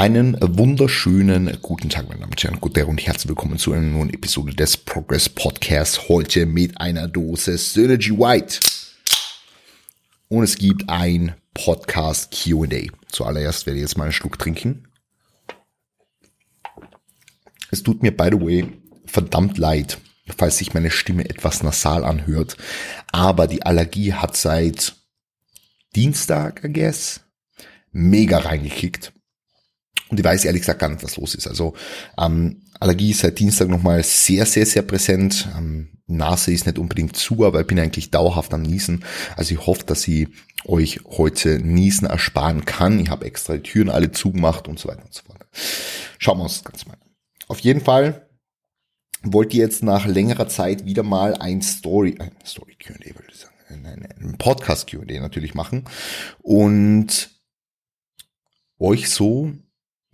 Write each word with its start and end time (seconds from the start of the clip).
Einen 0.00 0.38
wunderschönen 0.40 1.58
guten 1.60 1.90
Tag, 1.90 2.08
meine 2.08 2.20
Damen 2.20 2.32
und 2.32 2.42
Herren, 2.42 2.58
guten 2.58 2.84
und 2.84 3.06
herzlich 3.06 3.28
willkommen 3.28 3.58
zu 3.58 3.74
einer 3.74 3.82
neuen 3.82 4.08
Episode 4.08 4.54
des 4.54 4.78
Progress 4.78 5.28
Podcasts. 5.28 6.08
Heute 6.08 6.46
mit 6.46 6.80
einer 6.80 7.06
Dose 7.06 7.58
Synergy 7.58 8.12
White. 8.12 8.60
Und 10.28 10.44
es 10.44 10.56
gibt 10.56 10.88
ein 10.88 11.34
Podcast 11.52 12.34
Q&A. 12.34 12.86
Zuallererst 13.12 13.66
werde 13.66 13.78
ich 13.78 13.82
jetzt 13.82 13.98
mal 13.98 14.04
einen 14.04 14.14
Schluck 14.14 14.38
trinken. 14.38 14.88
Es 17.70 17.82
tut 17.82 18.02
mir, 18.02 18.16
by 18.16 18.30
the 18.32 18.40
way, 18.40 18.72
verdammt 19.04 19.58
leid, 19.58 19.98
falls 20.34 20.56
sich 20.56 20.72
meine 20.72 20.90
Stimme 20.90 21.28
etwas 21.28 21.62
nasal 21.62 22.04
anhört. 22.06 22.56
Aber 23.12 23.46
die 23.46 23.64
Allergie 23.64 24.14
hat 24.14 24.34
seit 24.34 24.94
Dienstag, 25.94 26.64
I 26.64 26.72
guess, 26.72 27.20
mega 27.92 28.38
reingekickt. 28.38 29.12
Und 30.08 30.18
ich 30.18 30.24
weiß 30.24 30.44
ehrlich 30.44 30.62
gesagt 30.62 30.80
gar 30.80 30.88
nicht, 30.88 31.04
was 31.04 31.16
los 31.16 31.34
ist. 31.34 31.46
Also 31.46 31.74
ähm, 32.18 32.62
Allergie 32.80 33.10
ist 33.10 33.20
seit 33.20 33.38
Dienstag 33.38 33.68
nochmal 33.68 34.02
sehr, 34.02 34.44
sehr, 34.46 34.66
sehr 34.66 34.82
präsent. 34.82 35.48
Ähm, 35.56 35.90
Nase 36.06 36.52
ist 36.52 36.66
nicht 36.66 36.78
unbedingt 36.78 37.16
zu, 37.16 37.44
aber 37.44 37.60
ich 37.60 37.66
bin 37.66 37.78
eigentlich 37.78 38.10
dauerhaft 38.10 38.52
am 38.52 38.62
Niesen. 38.62 39.04
Also 39.36 39.54
ich 39.54 39.66
hoffe, 39.66 39.84
dass 39.86 40.08
ich 40.08 40.28
euch 40.64 41.00
heute 41.04 41.60
Niesen 41.60 42.08
ersparen 42.08 42.64
kann. 42.64 42.98
Ich 42.98 43.10
habe 43.10 43.24
extra 43.24 43.56
die 43.56 43.62
Türen 43.62 43.88
alle 43.88 44.10
zugemacht 44.10 44.66
und 44.66 44.78
so 44.78 44.88
weiter 44.88 45.04
und 45.04 45.14
so 45.14 45.22
fort. 45.22 45.46
Schauen 46.18 46.38
wir 46.38 46.44
uns 46.44 46.62
das 46.62 46.64
Ganze 46.64 46.88
mal 46.88 46.94
an. 46.94 47.10
Auf 47.46 47.60
jeden 47.60 47.80
Fall 47.80 48.28
wollte 49.22 49.52
ich 49.52 49.58
jetzt 49.58 49.82
nach 49.82 50.06
längerer 50.06 50.48
Zeit 50.48 50.84
wieder 50.84 51.02
mal 51.02 51.34
ein 51.34 51.62
Story, 51.62 52.16
ein 52.18 52.32
Story 52.44 52.76
Q&A 52.84 53.14
würde 53.14 53.28
ich 53.30 53.38
sagen, 53.38 53.84
ein 53.84 54.36
Podcast 54.38 54.90
Q&A 54.90 55.20
natürlich 55.20 55.54
machen 55.54 55.84
und 56.38 57.30
euch 58.78 59.10
so 59.10 59.52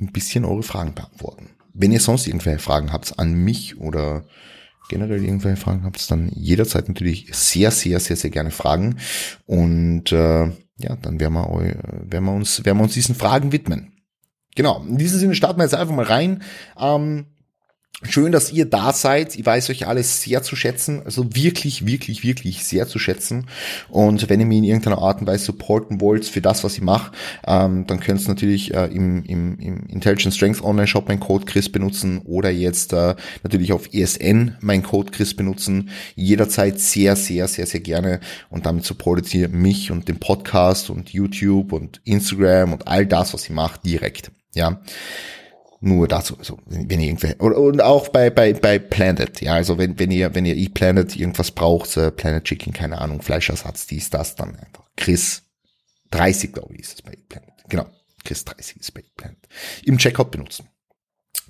ein 0.00 0.12
bisschen 0.12 0.44
eure 0.44 0.62
Fragen 0.62 0.94
beantworten. 0.94 1.50
Wenn 1.72 1.92
ihr 1.92 2.00
sonst 2.00 2.26
irgendwelche 2.26 2.58
Fragen 2.58 2.92
habt 2.92 3.18
an 3.18 3.34
mich 3.34 3.78
oder 3.78 4.24
generell 4.88 5.24
irgendwelche 5.24 5.60
Fragen 5.60 5.84
habt, 5.84 6.10
dann 6.10 6.30
jederzeit 6.34 6.88
natürlich 6.88 7.28
sehr, 7.32 7.70
sehr, 7.70 8.00
sehr, 8.00 8.16
sehr 8.16 8.30
gerne 8.30 8.50
fragen. 8.50 8.96
Und 9.46 10.12
äh, 10.12 10.46
ja, 10.78 10.96
dann 11.00 11.20
werden 11.20 11.34
wir, 11.34 11.76
werden 12.10 12.24
wir 12.24 12.32
uns, 12.32 12.64
werden 12.64 12.78
wir 12.78 12.84
uns 12.84 12.94
diesen 12.94 13.14
Fragen 13.14 13.52
widmen. 13.52 13.92
Genau. 14.54 14.82
In 14.88 14.96
diesem 14.98 15.18
Sinne 15.18 15.34
starten 15.34 15.58
wir 15.58 15.64
jetzt 15.64 15.74
einfach 15.74 15.94
mal 15.94 16.04
rein. 16.04 16.42
Ähm, 16.78 17.26
Schön, 18.02 18.30
dass 18.30 18.52
ihr 18.52 18.66
da 18.66 18.92
seid. 18.92 19.36
Ich 19.36 19.46
weiß 19.46 19.70
euch 19.70 19.86
alles 19.86 20.20
sehr 20.20 20.42
zu 20.42 20.54
schätzen. 20.54 21.00
Also 21.06 21.34
wirklich, 21.34 21.86
wirklich, 21.86 22.22
wirklich 22.22 22.62
sehr 22.62 22.86
zu 22.86 22.98
schätzen. 22.98 23.46
Und 23.88 24.28
wenn 24.28 24.38
ihr 24.38 24.44
mich 24.44 24.58
in 24.58 24.64
irgendeiner 24.64 24.98
Art 24.98 25.22
und 25.22 25.26
Weise 25.26 25.46
supporten 25.46 25.98
wollt 26.02 26.26
für 26.26 26.42
das, 26.42 26.62
was 26.62 26.74
ich 26.74 26.82
mache, 26.82 27.12
ähm, 27.46 27.86
dann 27.86 27.98
könnt 28.00 28.20
ihr 28.20 28.28
natürlich 28.28 28.74
äh, 28.74 28.84
im, 28.88 29.24
im, 29.24 29.58
im 29.60 29.86
Intelligent 29.86 30.34
Strength 30.34 30.62
Online 30.62 30.86
Shop 30.86 31.08
meinen 31.08 31.20
Code 31.20 31.46
Chris 31.46 31.72
benutzen 31.72 32.20
oder 32.26 32.50
jetzt 32.50 32.92
äh, 32.92 33.14
natürlich 33.42 33.72
auf 33.72 33.88
ESN 33.94 34.56
meinen 34.60 34.82
Code 34.82 35.10
Chris 35.10 35.34
benutzen. 35.34 35.88
Jederzeit 36.16 36.78
sehr, 36.78 37.16
sehr, 37.16 37.48
sehr, 37.48 37.64
sehr 37.64 37.80
gerne. 37.80 38.20
Und 38.50 38.66
damit 38.66 38.84
supportet 38.84 39.32
ihr 39.32 39.48
mich 39.48 39.90
und 39.90 40.06
den 40.06 40.20
Podcast 40.20 40.90
und 40.90 41.14
YouTube 41.14 41.72
und 41.72 42.02
Instagram 42.04 42.74
und 42.74 42.88
all 42.88 43.06
das, 43.06 43.32
was 43.32 43.44
ich 43.44 43.50
mache, 43.50 43.80
direkt. 43.82 44.32
Ja. 44.54 44.82
Nur 45.80 46.08
dazu, 46.08 46.38
also 46.38 46.58
wenn 46.64 47.00
ihr 47.00 47.08
irgendwelche, 47.08 47.36
und 47.36 47.82
auch 47.82 48.08
bei, 48.08 48.30
bei, 48.30 48.54
bei 48.54 48.78
Planet, 48.78 49.40
ja, 49.42 49.54
also 49.54 49.76
wenn, 49.76 49.98
wenn 49.98 50.10
ihr, 50.10 50.34
wenn 50.34 50.46
ihr 50.46 50.56
ePlanet 50.56 51.16
irgendwas 51.16 51.50
braucht, 51.50 51.96
äh, 51.98 52.10
Planet 52.10 52.44
Chicken, 52.44 52.72
keine 52.72 52.98
Ahnung, 52.98 53.20
Fleischersatz, 53.20 53.86
dies, 53.86 54.08
das, 54.08 54.36
dann 54.36 54.56
einfach 54.56 54.84
Chris 54.96 55.42
30, 56.12 56.54
glaube 56.54 56.74
ich, 56.74 56.80
ist 56.80 56.94
es 56.94 57.02
bei 57.02 57.12
ePlanet. 57.12 57.52
Genau, 57.68 57.86
Chris 58.24 58.44
30 58.44 58.78
ist 58.78 58.94
bei 58.94 59.00
ePlanet. 59.00 59.48
Im 59.84 59.98
Checkout 59.98 60.30
benutzen. 60.30 60.68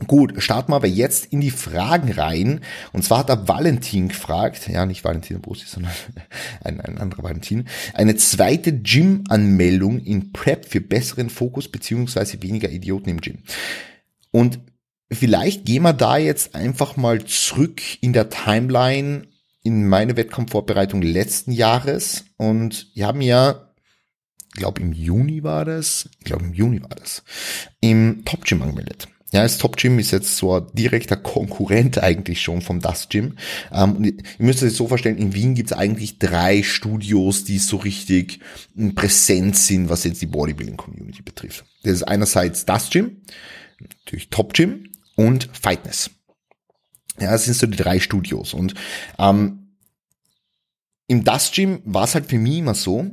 Gut, 0.07 0.35
starten 0.43 0.73
wir 0.73 0.77
aber 0.77 0.89
jetzt 0.89 1.27
in 1.27 1.41
die 1.41 1.51
Fragen 1.51 2.13
rein. 2.13 2.61
Und 2.93 3.03
zwar 3.03 3.21
hat 3.21 3.31
der 3.31 3.49
Valentin 3.49 4.09
gefragt, 4.09 4.69
ja, 4.69 4.85
nicht 4.85 5.05
Valentin 5.05 5.41
Bosi, 5.41 5.65
sondern 5.67 5.93
ein, 6.65 6.81
ein 6.83 6.99
anderer 6.99 7.23
Valentin, 7.23 7.67
eine 7.95 8.15
zweite 8.17 8.75
Gym-Anmeldung 8.79 10.01
in 10.01 10.33
Prep 10.33 10.67
für 10.67 10.83
besseren 10.83 11.31
Fokus 11.31 11.71
beziehungsweise 11.71 12.43
weniger 12.43 12.69
Idioten 12.69 13.09
im 13.09 13.21
Gym. 13.23 13.39
Und 14.31 14.61
vielleicht 15.11 15.65
gehen 15.65 15.83
wir 15.83 15.93
da 15.93 16.19
jetzt 16.19 16.55
einfach 16.55 16.97
mal 16.97 17.25
zurück 17.25 17.81
in 18.01 18.13
der 18.13 18.29
Timeline 18.29 19.29
in 19.63 19.89
meine 19.89 20.17
Wettkampfvorbereitung 20.17 21.03
letzten 21.03 21.51
Jahres. 21.53 22.25
Und 22.37 22.89
wir 22.95 23.07
haben 23.07 23.21
ja, 23.21 23.73
ich 24.55 24.61
glaube 24.61 24.81
im 24.81 24.93
Juni 24.93 25.43
war 25.43 25.65
das, 25.65 26.09
ich 26.19 26.25
glaube 26.25 26.45
im 26.45 26.55
Juni 26.55 26.83
war 26.83 26.95
das, 26.95 27.25
im 27.81 28.25
Top 28.25 28.45
Gym 28.45 28.63
angemeldet. 28.63 29.09
Ja, 29.33 29.43
das 29.43 29.59
Top 29.59 29.77
Gym 29.77 29.99
ist 29.99 30.13
jetzt 30.13 30.37
so 30.37 30.55
ein 30.55 30.67
direkter 30.73 31.17
Konkurrent 31.17 32.01
eigentlich 32.01 32.41
schon 32.41 32.63
vom 32.63 32.81
Das 32.81 33.09
Gym. 33.09 33.37
Ähm, 33.73 34.05
ihr 34.05 34.15
müsst 34.39 34.63
euch 34.63 34.73
so 34.73 34.87
vorstellen, 34.87 35.19
in 35.19 35.35
Wien 35.35 35.57
gibt 35.57 35.73
es 35.73 35.77
eigentlich 35.77 36.21
drei 36.21 36.63
Studios, 36.63 37.43
die 37.43 37.59
so 37.59 37.77
richtig 37.77 38.39
präsent 38.95 39.57
sind, 39.57 39.89
was 39.89 40.05
jetzt 40.05 40.23
die 40.23 40.27
Bodybuilding 40.27 40.77
Community 40.77 41.23
betrifft. 41.23 41.65
Das 41.83 41.95
ist 41.95 42.03
einerseits 42.05 42.67
Das 42.67 42.89
Gym, 42.89 43.17
natürlich 43.81 44.31
Top 44.31 44.55
Gym 44.55 44.91
und 45.17 45.49
Fitness. 45.53 46.11
Ja, 47.19 47.33
das 47.33 47.45
sind 47.45 47.55
so 47.55 47.67
die 47.67 47.77
drei 47.77 47.99
Studios. 48.01 48.55
Und 48.55 48.75
ähm, 49.19 49.77
im 51.09 51.25
Das 51.25 51.53
Gym 51.53 51.81
war 51.85 52.05
es 52.05 52.15
halt 52.15 52.27
für 52.27 52.39
mich 52.39 52.59
immer 52.59 52.75
so, 52.75 53.07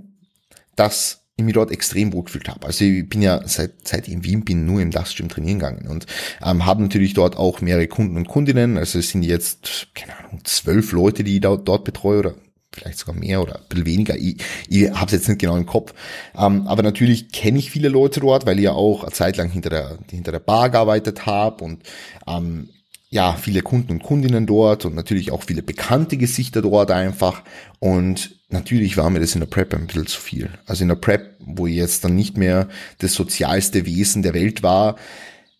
dass 0.75 1.23
ich 1.35 1.43
mich 1.43 1.53
dort 1.53 1.71
extrem 1.71 2.13
wohl 2.13 2.23
gefühlt 2.23 2.47
habe. 2.47 2.67
Also 2.67 2.85
ich 2.85 3.07
bin 3.07 3.21
ja 3.21 3.41
seit 3.47 3.87
seit 3.87 4.07
ich 4.07 4.13
in 4.13 4.23
Wien 4.23 4.45
bin 4.45 4.65
nur 4.65 4.81
im 4.81 4.91
Gym 4.91 5.29
trainieren 5.29 5.59
gegangen 5.59 5.87
und 5.87 6.05
ähm, 6.43 6.65
habe 6.65 6.83
natürlich 6.83 7.13
dort 7.13 7.37
auch 7.37 7.61
mehrere 7.61 7.87
Kunden 7.87 8.17
und 8.17 8.27
Kundinnen. 8.27 8.77
Also 8.77 8.99
es 8.99 9.09
sind 9.09 9.23
jetzt 9.23 9.87
keine 9.95 10.17
Ahnung 10.17 10.41
zwölf 10.43 10.91
Leute, 10.91 11.23
die 11.23 11.35
ich 11.35 11.41
dort, 11.41 11.67
dort 11.67 11.85
betreue 11.85 12.19
oder 12.19 12.35
vielleicht 12.73 12.99
sogar 12.99 13.15
mehr 13.15 13.41
oder 13.41 13.57
ein 13.57 13.65
bisschen 13.69 13.85
weniger. 13.85 14.15
Ich, 14.15 14.37
ich 14.67 14.89
habe 14.91 15.05
es 15.05 15.11
jetzt 15.11 15.29
nicht 15.29 15.39
genau 15.39 15.55
im 15.55 15.65
Kopf. 15.65 15.93
Ähm, 16.37 16.67
aber 16.67 16.83
natürlich 16.83 17.31
kenne 17.31 17.59
ich 17.59 17.71
viele 17.71 17.89
Leute 17.89 18.19
dort, 18.19 18.45
weil 18.45 18.57
ich 18.57 18.65
ja 18.65 18.73
auch 18.73 19.03
eine 19.03 19.11
Zeit 19.11 19.37
lang 19.37 19.49
hinter 19.49 19.69
der, 19.69 19.97
hinter 20.09 20.31
der 20.31 20.39
Bar 20.39 20.69
gearbeitet 20.69 21.25
habe 21.25 21.63
und 21.63 21.83
ähm, 22.27 22.69
ja, 23.13 23.33
viele 23.33 23.61
Kunden 23.61 23.91
und 23.91 24.01
Kundinnen 24.01 24.47
dort 24.47 24.85
und 24.85 24.95
natürlich 24.95 25.31
auch 25.31 25.43
viele 25.43 25.61
bekannte 25.61 26.17
Gesichter 26.17 26.63
dort 26.63 26.89
einfach. 26.89 27.43
Und 27.77 28.39
natürlich 28.49 28.97
war 28.97 29.11
mir 29.11 29.19
das 29.19 29.35
in 29.35 29.41
der 29.41 29.47
Prep 29.47 29.75
ein 29.75 29.85
bisschen 29.85 30.07
zu 30.07 30.19
viel. 30.19 30.49
Also 30.65 30.81
in 30.81 30.87
der 30.87 30.95
Prep, 30.95 31.35
wo 31.39 31.67
ich 31.67 31.75
jetzt 31.75 32.03
dann 32.03 32.15
nicht 32.15 32.37
mehr 32.37 32.69
das 32.97 33.13
sozialste 33.13 33.85
Wesen 33.85 34.23
der 34.23 34.33
Welt 34.33 34.63
war, 34.63 34.95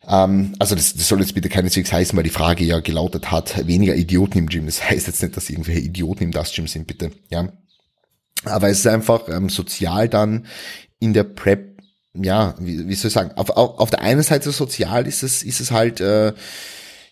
also 0.05 0.75
das, 0.75 0.93
das 0.95 1.07
soll 1.07 1.21
jetzt 1.21 1.33
bitte 1.33 1.49
keineswegs 1.49 1.91
heißen, 1.91 2.15
weil 2.15 2.23
die 2.23 2.29
Frage 2.29 2.65
ja 2.65 2.79
gelautet 2.81 3.31
hat, 3.31 3.65
weniger 3.67 3.95
Idioten 3.95 4.37
im 4.37 4.47
Gym. 4.47 4.65
Das 4.65 4.89
heißt 4.89 5.07
jetzt 5.07 5.21
nicht, 5.21 5.37
dass 5.37 5.49
irgendwelche 5.49 5.79
Idioten 5.79 6.23
im 6.23 6.31
Das 6.31 6.53
Gym 6.53 6.67
sind, 6.67 6.87
bitte. 6.87 7.11
Ja. 7.29 7.49
Aber 8.45 8.69
es 8.69 8.79
ist 8.79 8.87
einfach 8.87 9.29
ähm, 9.29 9.49
sozial 9.49 10.09
dann 10.09 10.45
in 10.99 11.13
der 11.13 11.23
Prep, 11.23 11.81
ja, 12.13 12.55
wie, 12.59 12.87
wie 12.87 12.95
soll 12.95 13.07
ich 13.07 13.13
sagen, 13.13 13.31
auf, 13.37 13.49
auf, 13.51 13.79
auf 13.79 13.89
der 13.89 14.01
einen 14.01 14.23
Seite 14.23 14.51
sozial 14.51 15.07
ist 15.07 15.23
es, 15.23 15.41
ist 15.43 15.61
es 15.61 15.71
halt 15.71 16.01
äh, 16.01 16.33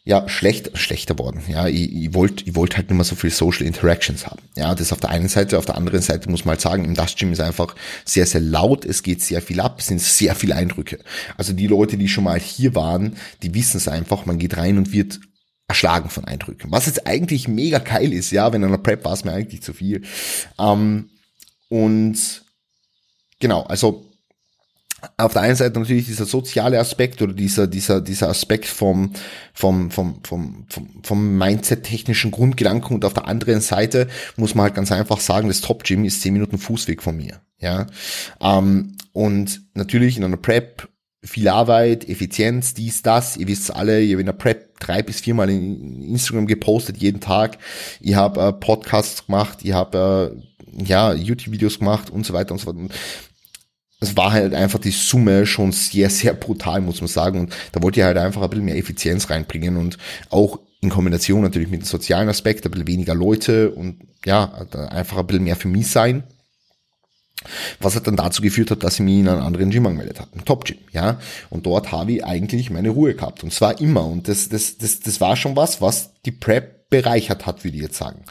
ja, 0.03 0.27
schlecht, 0.27 0.75
schlechter 0.77 1.19
worden. 1.19 1.43
Ja, 1.47 1.67
ich, 1.67 1.93
ich 1.93 2.13
wollte 2.13 2.43
ich 2.45 2.55
wollte 2.55 2.77
halt 2.77 2.89
nicht 2.89 2.97
mehr 2.97 3.05
so 3.05 3.15
viel 3.15 3.29
Social 3.29 3.67
Interactions 3.67 4.25
haben. 4.25 4.41
Ja, 4.55 4.73
das 4.73 4.91
auf 4.91 4.99
der 4.99 5.11
einen 5.11 5.27
Seite, 5.27 5.59
auf 5.59 5.65
der 5.65 5.75
anderen 5.75 6.01
Seite 6.01 6.29
muss 6.29 6.43
man 6.43 6.53
halt 6.53 6.61
sagen, 6.61 6.85
im 6.85 6.95
Dust 6.95 7.17
Gym 7.17 7.31
ist 7.31 7.39
einfach 7.39 7.75
sehr, 8.03 8.25
sehr 8.25 8.41
laut, 8.41 8.83
es 8.83 9.03
geht 9.03 9.21
sehr 9.21 9.41
viel 9.41 9.59
ab, 9.59 9.77
es 9.79 9.87
sind 9.87 10.01
sehr 10.01 10.33
viele 10.33 10.55
Eindrücke. 10.55 10.99
Also 11.37 11.53
die 11.53 11.67
Leute, 11.67 11.97
die 11.97 12.07
schon 12.07 12.23
mal 12.23 12.39
hier 12.39 12.73
waren, 12.73 13.15
die 13.43 13.53
wissen 13.53 13.77
es 13.77 13.87
einfach, 13.87 14.25
man 14.25 14.39
geht 14.39 14.57
rein 14.57 14.79
und 14.79 14.91
wird 14.91 15.19
erschlagen 15.67 16.09
von 16.09 16.25
Eindrücken. 16.25 16.71
Was 16.71 16.87
jetzt 16.87 17.05
eigentlich 17.05 17.47
mega 17.47 17.77
geil 17.77 18.11
ist, 18.11 18.31
ja, 18.31 18.51
wenn 18.51 18.61
der 18.61 18.77
Prep 18.77 19.05
war 19.05 19.13
es 19.13 19.23
mir 19.23 19.33
eigentlich 19.33 19.61
zu 19.61 19.71
viel. 19.71 20.01
Ähm, 20.59 21.09
und 21.69 22.43
genau, 23.39 23.61
also 23.63 24.10
auf 25.17 25.33
der 25.33 25.41
einen 25.41 25.55
Seite 25.55 25.79
natürlich 25.79 26.05
dieser 26.05 26.25
soziale 26.25 26.79
Aspekt 26.79 27.21
oder 27.21 27.33
dieser, 27.33 27.67
dieser, 27.67 28.01
dieser 28.01 28.29
Aspekt 28.29 28.65
vom, 28.65 29.13
vom, 29.53 29.91
vom, 29.91 30.19
vom, 30.23 30.65
vom, 30.69 31.01
vom 31.03 31.37
Mindset-technischen 31.37 32.31
Grundgedanken 32.31 32.95
und 32.95 33.05
auf 33.05 33.13
der 33.13 33.27
anderen 33.27 33.61
Seite 33.61 34.07
muss 34.35 34.55
man 34.55 34.63
halt 34.63 34.75
ganz 34.75 34.91
einfach 34.91 35.19
sagen, 35.19 35.47
das 35.47 35.61
Top 35.61 35.83
Gym 35.83 36.05
ist 36.05 36.21
zehn 36.21 36.33
Minuten 36.33 36.57
Fußweg 36.57 37.01
von 37.01 37.17
mir, 37.17 37.41
ja. 37.59 37.87
Ähm, 38.39 38.97
und 39.13 39.61
natürlich 39.73 40.17
in 40.17 40.23
einer 40.23 40.37
Prep 40.37 40.87
viel 41.23 41.47
Arbeit, 41.47 42.07
Effizienz, 42.09 42.73
dies, 42.73 43.03
das. 43.03 43.37
Ihr 43.37 43.47
wisst 43.47 43.73
alle, 43.75 44.01
ich 44.01 44.11
habe 44.11 44.21
in 44.21 44.25
der 44.25 44.33
Prep 44.33 44.79
drei 44.79 45.03
bis 45.03 45.21
viermal 45.21 45.49
in 45.49 46.01
Instagram 46.01 46.47
gepostet, 46.47 46.97
jeden 46.97 47.19
Tag. 47.19 47.59
Ich 47.99 48.15
habe 48.15 48.41
äh, 48.41 48.53
Podcasts 48.53 49.27
gemacht, 49.27 49.59
ich 49.61 49.73
habe 49.73 50.41
äh, 50.77 50.83
ja, 50.83 51.13
YouTube-Videos 51.13 51.79
gemacht 51.79 52.09
und 52.09 52.25
so 52.25 52.33
weiter 52.33 52.53
und 52.53 52.59
so 52.59 52.65
fort 52.65 52.77
es 54.01 54.17
war 54.17 54.33
halt 54.33 54.53
einfach 54.53 54.79
die 54.79 54.91
Summe 54.91 55.45
schon 55.45 55.71
sehr, 55.71 56.09
sehr 56.09 56.33
brutal, 56.33 56.81
muss 56.81 57.01
man 57.01 57.07
sagen. 57.07 57.39
Und 57.39 57.53
da 57.71 57.81
wollte 57.81 57.99
ich 57.99 58.05
halt 58.05 58.17
einfach 58.17 58.41
ein 58.41 58.49
bisschen 58.49 58.65
mehr 58.65 58.77
Effizienz 58.77 59.29
reinbringen 59.29 59.77
und 59.77 59.97
auch 60.31 60.59
in 60.81 60.89
Kombination 60.89 61.41
natürlich 61.41 61.69
mit 61.69 61.81
dem 61.81 61.85
sozialen 61.85 62.27
Aspekt, 62.27 62.65
ein 62.65 62.71
bisschen 62.71 62.87
weniger 62.87 63.13
Leute 63.13 63.69
und 63.69 63.99
ja, 64.25 64.51
einfach 64.89 65.17
ein 65.17 65.27
bisschen 65.27 65.43
mehr 65.43 65.55
für 65.55 65.67
mich 65.67 65.87
sein. 65.87 66.23
Was 67.79 67.95
hat 67.95 68.07
dann 68.07 68.15
dazu 68.15 68.41
geführt 68.41 68.71
hat, 68.71 68.83
dass 68.83 68.95
ich 68.95 69.01
mich 69.01 69.19
in 69.19 69.27
einen 69.27 69.41
anderen 69.41 69.69
Gym 69.69 69.85
angemeldet 69.85 70.19
habe, 70.19 70.31
ein 70.35 70.45
Top 70.45 70.65
Gym, 70.65 70.77
ja. 70.91 71.19
Und 71.51 71.67
dort 71.67 71.91
habe 71.91 72.13
ich 72.13 72.25
eigentlich 72.25 72.71
meine 72.71 72.89
Ruhe 72.89 73.15
gehabt. 73.15 73.43
Und 73.43 73.53
zwar 73.53 73.79
immer. 73.79 74.05
Und 74.05 74.27
das, 74.27 74.49
das, 74.49 74.77
das, 74.77 74.99
das 74.99 75.21
war 75.21 75.35
schon 75.35 75.55
was, 75.55 75.81
was 75.81 76.11
die 76.25 76.31
Prep 76.31 76.89
bereichert 76.89 77.45
hat, 77.45 77.63
würde 77.63 77.77
ich 77.77 77.83
jetzt 77.83 77.97
sagen. 77.97 78.23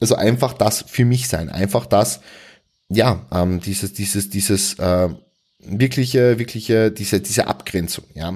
Also 0.00 0.14
einfach 0.14 0.52
das 0.52 0.84
für 0.86 1.04
mich 1.04 1.28
sein, 1.28 1.48
einfach 1.48 1.86
das, 1.86 2.20
ja, 2.88 3.26
ähm, 3.32 3.60
dieses, 3.60 3.92
dieses, 3.92 4.30
dieses 4.30 4.74
äh, 4.78 5.08
wirkliche, 5.58 6.38
wirkliche, 6.38 6.90
diese, 6.90 7.20
diese 7.20 7.46
Abgrenzung, 7.46 8.04
ja. 8.14 8.32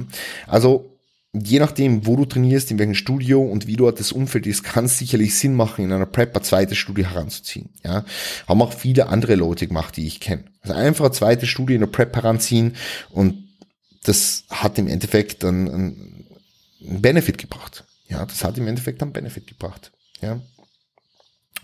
Also 0.47 0.93
je 1.33 1.59
nachdem, 1.61 2.07
wo 2.07 2.17
du 2.17 2.27
trainierst, 2.27 2.71
in 2.71 2.79
welchem 2.79 2.95
Studio 2.95 3.43
und 3.43 3.67
wie 3.67 3.77
dort 3.77 4.01
das 4.01 4.13
Umfeld 4.13 4.47
ist, 4.47 4.63
kann 4.63 4.85
es 4.85 4.99
sicherlich 4.99 5.35
Sinn 5.35 5.55
machen, 5.55 5.85
in 5.85 5.93
einer 5.93 6.07
Prep 6.07 6.37
ein 6.37 6.43
zweites 6.43 6.77
Studio 6.77 7.07
heranzuziehen. 7.07 7.71
Ja, 7.83 8.05
haben 8.47 8.63
auch 8.63 8.75
viele 8.75 9.09
andere 9.09 9.35
Leute 9.35 9.67
gemacht, 9.67 9.97
die 9.97 10.07
ich 10.07 10.21
kenne. 10.21 10.45
Also 10.61 10.75
einfach 10.75 11.07
ein 11.07 11.13
zweites 11.13 11.49
Studio 11.49 11.75
in 11.75 11.81
der 11.81 11.87
Prep 11.87 12.15
heranziehen 12.15 12.77
und 13.11 13.49
das 14.05 14.45
hat 14.51 14.79
im 14.79 14.89
Endeffekt 14.89 15.45
einen, 15.45 16.27
einen 16.81 17.01
Benefit 17.01 17.39
gebracht. 17.39 17.85
Ja, 18.09 18.27
das 18.27 18.45
hat 18.45 18.59
im 18.59 18.67
Endeffekt 18.67 19.01
einen 19.01 19.13
Benefit 19.13 19.47
gebracht. 19.47 19.93
Ja. 20.21 20.41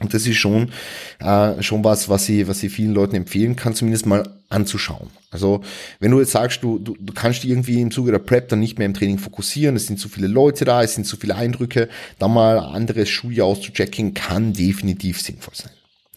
Und 0.01 0.15
das 0.15 0.27
ist 0.27 0.37
schon, 0.37 0.71
äh, 1.19 1.61
schon 1.63 1.83
was, 1.83 2.09
was 2.09 2.29
ich, 2.29 2.47
was 2.47 2.63
ich 2.63 2.73
vielen 2.73 2.95
Leuten 2.95 3.17
empfehlen 3.17 3.57
kann, 3.57 3.75
zumindest 3.75 4.07
mal 4.07 4.39
anzuschauen. 4.49 5.11
Also, 5.31 5.63
wenn 5.99 6.13
du 6.13 6.21
jetzt 6.21 6.31
sagst, 6.31 6.63
du, 6.63 6.79
du, 6.79 6.97
du 6.99 7.13
kannst 7.13 7.45
irgendwie 7.45 7.81
im 7.81 7.91
Zuge 7.91 8.13
der 8.13 8.21
Prep 8.21 8.49
dann 8.49 8.61
nicht 8.61 8.79
mehr 8.79 8.87
im 8.87 8.95
Training 8.95 9.19
fokussieren, 9.19 9.77
es 9.77 9.87
sind 9.87 9.99
zu 9.99 10.09
viele 10.09 10.29
Leute 10.29 10.65
da, 10.65 10.83
es 10.83 10.95
sind 10.95 11.05
zu 11.05 11.17
viele 11.17 11.35
Eindrücke, 11.35 11.89
dann 12.19 12.33
mal 12.33 12.59
ein 12.59 12.75
anderes 12.75 13.09
Schuljahr 13.09 13.47
auszuchecken, 13.47 14.15
kann 14.15 14.53
definitiv 14.53 15.21
sinnvoll 15.21 15.55
sein. 15.55 15.73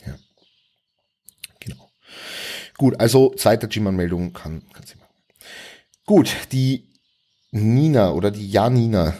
Ja. 0.05 0.15
Genau. 1.59 1.89
Gut, 2.77 2.99
also 2.99 3.33
zweite 3.35 3.67
Gym-Anmeldung 3.67 4.31
kann, 4.31 4.61
kann 4.73 4.85
sie 4.85 4.95
machen. 4.95 5.13
Gut, 6.05 6.35
die 6.51 6.87
Nina 7.51 8.11
oder 8.11 8.31
die 8.31 8.49
Janina 8.49 9.15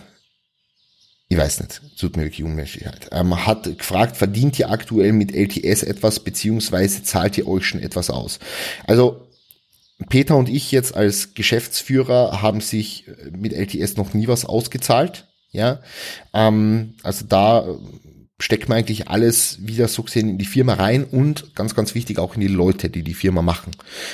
ich 1.31 1.38
weiß 1.38 1.62
nicht, 1.62 1.81
tut 1.98 2.18
mir 2.18 2.24
wirklich 2.24 2.44
unmenschlich 2.44 2.83
leid, 2.83 3.07
ähm, 3.13 3.45
hat 3.45 3.63
gefragt, 3.78 4.18
verdient 4.18 4.60
ihr 4.60 4.69
aktuell 4.69 5.13
mit 5.13 5.33
LTS 5.33 5.81
etwas, 5.81 6.19
beziehungsweise 6.19 7.04
zahlt 7.04 7.38
ihr 7.38 7.48
euch 7.48 7.66
schon 7.66 7.81
etwas 7.81 8.10
aus? 8.10 8.39
Also, 8.86 9.30
Peter 10.10 10.36
und 10.36 10.50
ich 10.50 10.74
jetzt 10.74 10.94
als 10.94 11.33
Geschäftsführer 11.33 12.42
haben 12.42 12.60
sich 12.60 13.06
mit 13.31 13.54
LTS 13.54 13.95
noch 13.95 14.13
nie 14.13 14.28
was 14.28 14.44
ausgezahlt, 14.44 15.30
ja, 15.51 15.80
ähm, 16.33 16.95
also 17.01 17.25
da 17.25 17.66
steckt 18.42 18.70
man 18.70 18.80
eigentlich 18.80 19.08
alles 19.08 19.60
wieder 19.62 19.88
so 19.88 20.04
gesehen 20.04 20.30
in 20.30 20.38
die 20.38 20.46
Firma 20.46 20.74
rein 20.74 21.04
und 21.04 21.56
ganz, 21.56 21.76
ganz 21.76 21.96
wichtig 21.96 22.20
auch 22.20 22.36
in 22.36 22.42
die 22.42 22.48
Leute, 22.48 22.90
die 22.90 23.04
die 23.04 23.14
Firma 23.14 23.42
machen. 23.42 23.72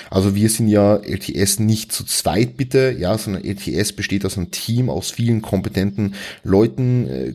Also 0.10 0.36
wir 0.36 0.50
sind 0.50 0.68
ja 0.68 0.98
LTS 0.98 1.60
nicht 1.60 1.92
zu 1.92 2.04
zweit 2.04 2.58
bitte, 2.58 2.96
ja, 2.98 3.18
sondern 3.18 3.44
LTS 3.44 3.94
besteht 3.94 4.26
aus 4.26 4.38
einem 4.38 4.52
Team 4.52 4.90
aus 4.90 5.12
vielen 5.12 5.42
kompetenten 5.42 6.16
Leuten, 6.44 7.08
äh, 7.08 7.34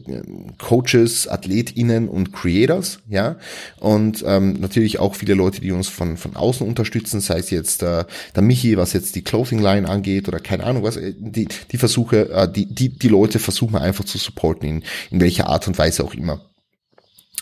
Coaches, 0.58 1.28
AthletInnen 1.28 2.08
und 2.08 2.32
Creators, 2.32 3.00
ja, 3.08 3.36
und 3.80 4.22
ähm, 4.26 4.54
natürlich 4.60 4.98
auch 4.98 5.14
viele 5.14 5.34
Leute, 5.34 5.60
die 5.60 5.72
uns 5.72 5.88
von, 5.88 6.16
von 6.16 6.36
außen 6.36 6.66
unterstützen, 6.66 7.20
sei 7.20 7.38
es 7.38 7.50
jetzt 7.50 7.82
äh, 7.82 8.04
der 8.34 8.42
Michi, 8.42 8.76
was 8.76 8.92
jetzt 8.92 9.16
die 9.16 9.22
Clothing 9.22 9.60
Line 9.60 9.88
angeht 9.88 10.28
oder 10.28 10.40
keine 10.40 10.64
Ahnung 10.64 10.82
was, 10.82 10.96
äh, 10.96 11.14
die, 11.18 11.48
die 11.70 11.78
Versuche, 11.78 12.30
äh, 12.30 12.50
die, 12.50 12.66
die, 12.66 12.90
die 12.90 13.08
Leute 13.08 13.38
versuchen 13.38 13.76
einfach 13.76 14.04
zu 14.04 14.18
supporten, 14.18 14.68
in, 14.68 14.82
in 15.10 15.20
welcher 15.20 15.48
Art 15.48 15.66
und 15.68 15.78
Weise 15.78 16.04
auch 16.04 16.14
immer. 16.14 16.40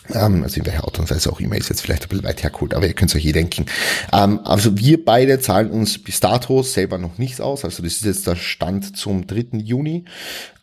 Ähm, 0.09 0.43
also 0.43 0.59
in 0.59 0.65
welcher 0.65 0.83
Art 0.83 0.99
und 0.99 1.09
Weise 1.09 1.31
auch 1.31 1.39
immer, 1.39 1.55
ist 1.55 1.69
jetzt 1.69 1.81
vielleicht 1.81 2.03
ein 2.03 2.09
bisschen 2.09 2.23
weit 2.23 2.43
hergeholt, 2.43 2.73
aber 2.73 2.87
ihr 2.87 2.93
könnt 2.93 3.11
es 3.11 3.15
euch 3.15 3.25
eh 3.25 3.31
denken. 3.31 3.65
Ähm, 4.11 4.39
also 4.43 4.77
wir 4.77 5.03
beide 5.03 5.39
zahlen 5.39 5.69
uns 5.69 6.01
bis 6.01 6.19
dato 6.19 6.63
selber 6.63 6.97
noch 6.97 7.17
nichts 7.17 7.39
aus, 7.39 7.63
also 7.63 7.83
das 7.83 7.93
ist 7.93 8.05
jetzt 8.05 8.27
der 8.27 8.35
Stand 8.35 8.97
zum 8.97 9.27
3. 9.27 9.57
Juni. 9.59 10.05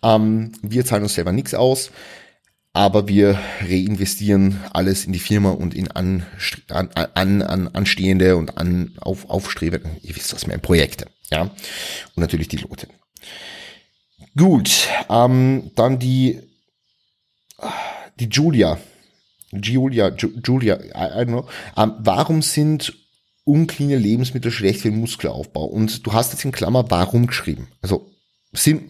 Ähm, 0.03 0.53
wir 0.63 0.85
zahlen 0.85 1.05
uns 1.05 1.15
selber 1.15 1.33
nichts 1.33 1.55
aus, 1.55 1.91
aber 2.73 3.09
wir 3.09 3.39
reinvestieren 3.61 4.61
alles 4.73 5.05
in 5.05 5.13
die 5.13 5.19
Firma 5.19 5.51
und 5.51 5.75
in 5.75 5.91
an, 5.93 6.27
an, 6.69 6.91
an, 7.15 7.43
an 7.43 7.69
anstehende 7.69 8.37
und 8.37 8.59
an 8.59 8.97
auf, 9.01 9.31
aufstrebende, 9.31 9.89
ihr 10.03 10.17
wisst 10.17 10.35
was 10.35 10.47
mehr, 10.47 10.59
Projekte, 10.59 11.07
ja, 11.31 11.43
und 11.43 11.53
natürlich 12.17 12.49
die 12.49 12.59
Lote. 12.59 12.89
Gut, 14.37 14.89
ähm, 15.09 15.71
dann 15.75 15.99
die 15.99 16.41
die 18.21 18.29
Julia 18.29 18.79
Julia, 19.53 20.15
Julia, 20.15 20.79
I, 20.79 21.25
don't 21.25 21.27
know, 21.27 21.49
ähm, 21.77 21.95
warum 21.99 22.43
sind 22.43 22.95
uncleane 23.45 23.97
Lebensmittel 23.97 24.51
schlecht 24.51 24.81
für 24.81 24.91
den 24.91 25.01
Muskelaufbau? 25.01 25.65
Und 25.65 26.07
du 26.07 26.13
hast 26.13 26.33
jetzt 26.33 26.45
in 26.45 26.53
Klammer 26.53 26.91
warum 26.91 27.27
geschrieben. 27.27 27.69
Also 27.81 28.11
sind, 28.53 28.83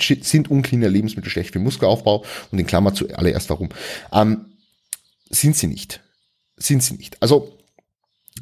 sind 0.00 0.50
uncleane 0.50 0.88
Lebensmittel 0.88 1.30
schlecht 1.30 1.48
für 1.52 1.58
den 1.58 1.64
Muskelaufbau 1.64 2.24
und 2.50 2.58
in 2.58 2.66
Klammer 2.66 2.94
zuallererst 2.94 3.50
warum? 3.50 3.68
Ähm, 4.12 4.46
sind 5.28 5.56
sie 5.56 5.66
nicht. 5.66 6.00
Sind 6.56 6.82
sie 6.82 6.94
nicht. 6.94 7.20
Also 7.22 7.52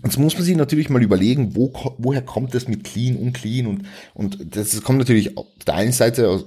Jetzt 0.03 0.19
muss 0.19 0.35
man 0.35 0.43
sich 0.43 0.57
natürlich 0.57 0.91
mal 0.91 1.03
überlegen, 1.03 1.55
wo, 1.55 1.73
woher 1.99 2.21
kommt 2.21 2.55
das 2.55 2.69
mit 2.69 2.85
clean, 2.85 3.17
unclean 3.17 3.67
und, 3.67 3.87
und 4.13 4.57
das 4.57 4.83
kommt 4.83 4.99
natürlich 4.99 5.39
auf 5.39 5.47
der 5.67 5.75
einen 5.75 5.93
Seite 5.93 6.29
aus 6.29 6.45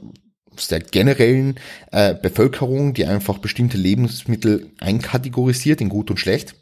der 0.65 0.79
generellen 0.79 1.59
äh, 1.91 2.15
Bevölkerung, 2.15 2.95
die 2.95 3.05
einfach 3.05 3.37
bestimmte 3.37 3.77
Lebensmittel 3.77 4.71
einkategorisiert 4.79 5.81
in 5.81 5.89
gut 5.89 6.09
und 6.09 6.17
schlecht. 6.17 6.55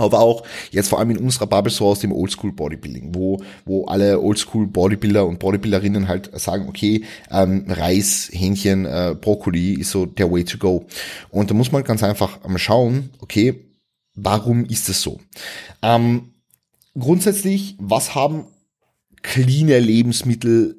Aber 0.00 0.20
auch 0.20 0.44
jetzt 0.70 0.88
vor 0.88 0.98
allem 0.98 1.10
in 1.10 1.18
unserer 1.18 1.46
Bubble 1.46 1.70
so 1.70 1.86
aus 1.86 2.00
dem 2.00 2.12
Oldschool 2.12 2.52
Bodybuilding, 2.52 3.14
wo, 3.14 3.42
wo 3.66 3.84
alle 3.84 4.20
Oldschool 4.20 4.66
Bodybuilder 4.66 5.26
und 5.26 5.38
Bodybuilderinnen 5.38 6.08
halt 6.08 6.30
sagen, 6.40 6.68
okay, 6.68 7.04
ähm, 7.30 7.66
Reis, 7.68 8.30
Hähnchen, 8.32 8.86
äh, 8.86 9.14
Brokkoli 9.20 9.74
ist 9.74 9.90
so 9.90 10.06
der 10.06 10.30
Way 10.30 10.44
to 10.44 10.58
go. 10.58 10.86
Und 11.28 11.50
da 11.50 11.54
muss 11.54 11.70
man 11.70 11.84
ganz 11.84 12.02
einfach 12.02 12.42
mal 12.48 12.58
schauen, 12.58 13.10
okay, 13.18 13.66
warum 14.14 14.64
ist 14.64 14.88
es 14.88 15.02
so? 15.02 15.20
Ähm, 15.82 16.32
grundsätzlich, 16.98 17.76
was 17.78 18.14
haben 18.14 18.46
clean 19.22 19.68
Lebensmittel 19.68 20.76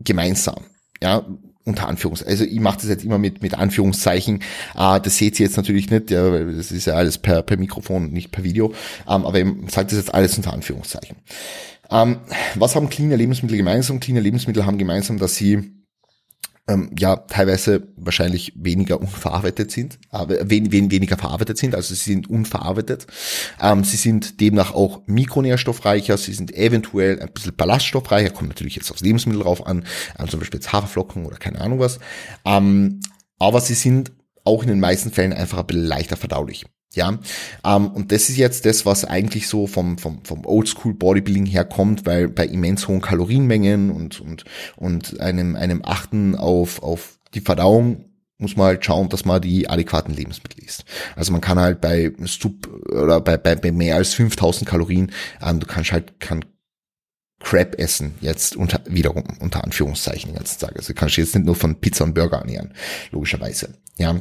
gemeinsam? 0.00 0.64
Ja, 1.00 1.24
unter 1.66 1.88
Anführungszeichen, 1.88 2.30
also 2.30 2.44
ich 2.44 2.60
mache 2.60 2.76
das 2.76 2.88
jetzt 2.88 3.04
immer 3.04 3.18
mit, 3.18 3.42
mit 3.42 3.54
Anführungszeichen, 3.54 4.40
äh, 4.76 5.00
das 5.00 5.18
seht 5.18 5.38
ihr 5.38 5.46
jetzt 5.46 5.56
natürlich 5.56 5.90
nicht, 5.90 6.10
ja, 6.10 6.38
das 6.38 6.72
ist 6.72 6.86
ja 6.86 6.94
alles 6.94 7.18
per, 7.18 7.42
per 7.42 7.58
Mikrofon, 7.58 8.10
nicht 8.10 8.30
per 8.30 8.44
Video, 8.44 8.72
ähm, 9.08 9.26
aber 9.26 9.38
ich 9.38 9.46
sage 9.68 9.88
das 9.88 9.98
jetzt 9.98 10.14
alles 10.14 10.36
unter 10.36 10.52
Anführungszeichen. 10.52 11.16
Ähm, 11.90 12.18
was 12.54 12.74
haben 12.74 12.88
cleane 12.88 13.16
Lebensmittel 13.16 13.56
gemeinsam? 13.56 14.00
Cleane 14.00 14.20
Lebensmittel 14.20 14.66
haben 14.66 14.78
gemeinsam, 14.78 15.18
dass 15.18 15.36
sie 15.36 15.75
ähm, 16.68 16.90
ja 16.98 17.16
teilweise 17.16 17.88
wahrscheinlich 17.96 18.52
weniger 18.56 19.00
unverarbeitet 19.00 19.70
sind, 19.70 19.98
aber 20.10 20.50
wen, 20.50 20.72
wen, 20.72 20.90
weniger 20.90 21.16
verarbeitet 21.16 21.58
sind, 21.58 21.74
also 21.74 21.94
sie 21.94 22.12
sind 22.12 22.28
unverarbeitet. 22.28 23.06
Ähm, 23.60 23.84
sie 23.84 23.96
sind 23.96 24.40
demnach 24.40 24.74
auch 24.74 25.02
mikronährstoffreicher, 25.06 26.16
sie 26.18 26.32
sind 26.32 26.54
eventuell 26.54 27.20
ein 27.20 27.32
bisschen 27.32 27.54
ballaststoffreicher, 27.54 28.30
kommt 28.30 28.48
natürlich 28.48 28.76
jetzt 28.76 28.90
aufs 28.90 29.02
Lebensmittel 29.02 29.42
drauf 29.42 29.66
an, 29.66 29.84
also 30.16 30.32
zum 30.32 30.40
Beispiel 30.40 30.58
jetzt 30.58 30.72
Haferflocken 30.72 31.26
oder 31.26 31.36
keine 31.36 31.60
Ahnung 31.60 31.78
was. 31.78 32.00
Ähm, 32.44 33.00
aber 33.38 33.60
sie 33.60 33.74
sind 33.74 34.12
auch 34.44 34.62
in 34.62 34.68
den 34.68 34.80
meisten 34.80 35.10
Fällen 35.10 35.32
einfach 35.32 35.58
ein 35.58 35.66
bisschen 35.66 35.84
leichter 35.84 36.16
verdaulich. 36.16 36.64
Ja, 36.94 37.18
ähm, 37.64 37.88
und 37.88 38.10
das 38.10 38.30
ist 38.30 38.38
jetzt 38.38 38.64
das, 38.64 38.86
was 38.86 39.04
eigentlich 39.04 39.48
so 39.48 39.66
vom, 39.66 39.98
vom, 39.98 40.24
vom 40.24 40.46
Oldschool 40.46 40.94
Bodybuilding 40.94 41.44
herkommt, 41.44 42.06
weil 42.06 42.28
bei 42.28 42.46
immens 42.46 42.88
hohen 42.88 43.02
Kalorienmengen 43.02 43.90
und, 43.90 44.20
und, 44.20 44.44
und 44.76 45.20
einem, 45.20 45.56
einem 45.56 45.82
Achten 45.84 46.36
auf, 46.36 46.82
auf 46.82 47.18
die 47.34 47.40
Verdauung 47.40 48.06
muss 48.38 48.56
man 48.56 48.66
halt 48.66 48.84
schauen, 48.84 49.08
dass 49.08 49.24
man 49.24 49.40
die 49.40 49.68
adäquaten 49.68 50.14
Lebensmittel 50.14 50.62
isst. 50.62 50.84
Also 51.14 51.32
man 51.32 51.40
kann 51.40 51.58
halt 51.58 51.80
bei 51.80 52.12
Sub 52.24 52.66
oder 52.90 53.20
bei, 53.20 53.36
bei, 53.36 53.56
bei 53.56 53.72
mehr 53.72 53.96
als 53.96 54.14
5000 54.14 54.68
Kalorien, 54.68 55.12
ähm, 55.42 55.60
du 55.60 55.66
kannst 55.66 55.92
halt, 55.92 56.20
kann 56.20 56.44
Crap 57.40 57.78
essen, 57.78 58.14
jetzt 58.20 58.56
unter, 58.56 58.80
wiederum 58.86 59.24
unter 59.40 59.62
Anführungszeichen 59.62 60.34
jetzt 60.34 60.60
sage. 60.60 60.76
Also 60.76 60.92
du 60.92 60.98
kannst 60.98 61.16
jetzt 61.16 61.34
nicht 61.34 61.44
nur 61.44 61.54
von 61.54 61.80
Pizza 61.80 62.04
und 62.04 62.14
Burger 62.14 62.38
ernähren, 62.38 62.72
logischerweise. 63.10 63.74
Ja, 63.98 64.20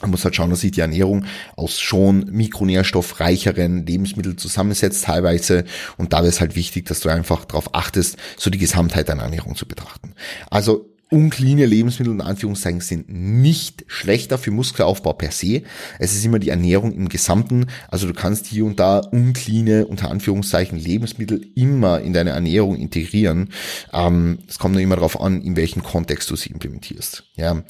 man 0.00 0.10
muss 0.10 0.24
halt 0.24 0.36
schauen, 0.36 0.50
dass 0.50 0.60
sich 0.60 0.72
die 0.72 0.80
Ernährung 0.80 1.24
aus 1.56 1.80
schon 1.80 2.26
mikronährstoffreicheren 2.30 3.86
Lebensmitteln 3.86 4.38
zusammensetzt 4.38 5.04
teilweise. 5.04 5.64
Und 5.96 6.12
da 6.12 6.20
es 6.20 6.40
halt 6.40 6.56
wichtig, 6.56 6.86
dass 6.86 7.00
du 7.00 7.08
einfach 7.08 7.44
darauf 7.44 7.74
achtest, 7.74 8.16
so 8.36 8.50
die 8.50 8.58
Gesamtheit 8.58 9.08
deiner 9.08 9.22
Ernährung 9.22 9.56
zu 9.56 9.66
betrachten. 9.66 10.14
Also 10.50 10.86
uncleane 11.08 11.66
Lebensmittel 11.66 12.12
in 12.12 12.20
Anführungszeichen 12.20 12.80
sind 12.80 13.08
nicht 13.08 13.84
schlechter 13.86 14.38
für 14.38 14.50
Muskelaufbau 14.50 15.12
per 15.12 15.30
se. 15.30 15.62
Es 16.00 16.14
ist 16.14 16.24
immer 16.24 16.40
die 16.40 16.48
Ernährung 16.48 16.92
im 16.92 17.08
Gesamten. 17.08 17.66
Also 17.88 18.08
du 18.08 18.12
kannst 18.12 18.46
hier 18.46 18.64
und 18.64 18.80
da 18.80 18.98
uncleane, 18.98 19.86
unter 19.86 20.10
Anführungszeichen, 20.10 20.78
Lebensmittel 20.78 21.46
immer 21.54 22.00
in 22.00 22.12
deine 22.12 22.30
Ernährung 22.30 22.74
integrieren. 22.74 23.50
Ähm, 23.92 24.38
es 24.48 24.58
kommt 24.58 24.74
nur 24.74 24.82
immer 24.82 24.96
darauf 24.96 25.20
an, 25.20 25.42
in 25.42 25.54
welchem 25.54 25.84
Kontext 25.84 26.28
du 26.30 26.36
sie 26.36 26.50
implementierst. 26.50 27.22
Ja, 27.36 27.62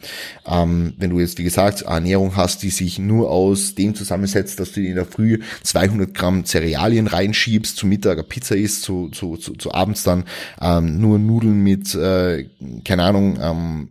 ähm, 0.47 0.95
wenn 0.97 1.11
du 1.11 1.21
jetzt, 1.21 1.39
wie 1.39 1.45
gesagt, 1.45 1.83
Ernährung 1.83 2.37
hast, 2.37 2.63
die 2.63 2.71
sich 2.71 2.99
nur 2.99 3.31
aus 3.31 3.75
dem 3.75 3.95
zusammensetzt, 3.95 4.61
dass 4.61 4.73
du 4.73 4.81
in 4.81 4.95
der 4.95 5.05
Früh 5.05 5.41
200 5.63 6.15
Gramm 6.15 6.47
Cerealien 6.47 7.07
reinschiebst, 7.07 7.77
zu 7.77 7.87
Mittag 7.87 8.15
eine 8.15 8.23
Pizza 8.23 8.57
isst, 8.57 8.83
zu, 8.83 9.11
zu, 9.11 9.37
zu, 9.37 9.55
zu 9.55 9.75
abends 9.75 10.05
dann 10.05 10.25
ähm, 10.61 11.01
nur 11.01 11.19
Nudeln 11.19 11.63
mit, 11.63 11.95
äh, 11.95 12.49
keine 12.85 13.03
Ahnung, 13.03 13.26
ähm, 13.41 13.89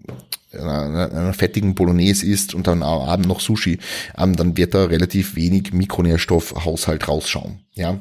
einer, 0.53 1.11
einer 1.11 1.33
fettigen 1.33 1.75
Bolognese 1.75 2.25
isst 2.25 2.53
und 2.53 2.67
dann 2.67 2.81
am 2.83 3.01
Abend 3.01 3.27
noch 3.27 3.41
Sushi, 3.41 3.79
ähm, 4.17 4.35
dann 4.35 4.55
wird 4.57 4.73
da 4.73 4.85
relativ 4.85 5.35
wenig 5.35 5.73
Mikronährstoffhaushalt 5.73 7.07
rausschauen. 7.07 7.59
Ja, 7.73 7.99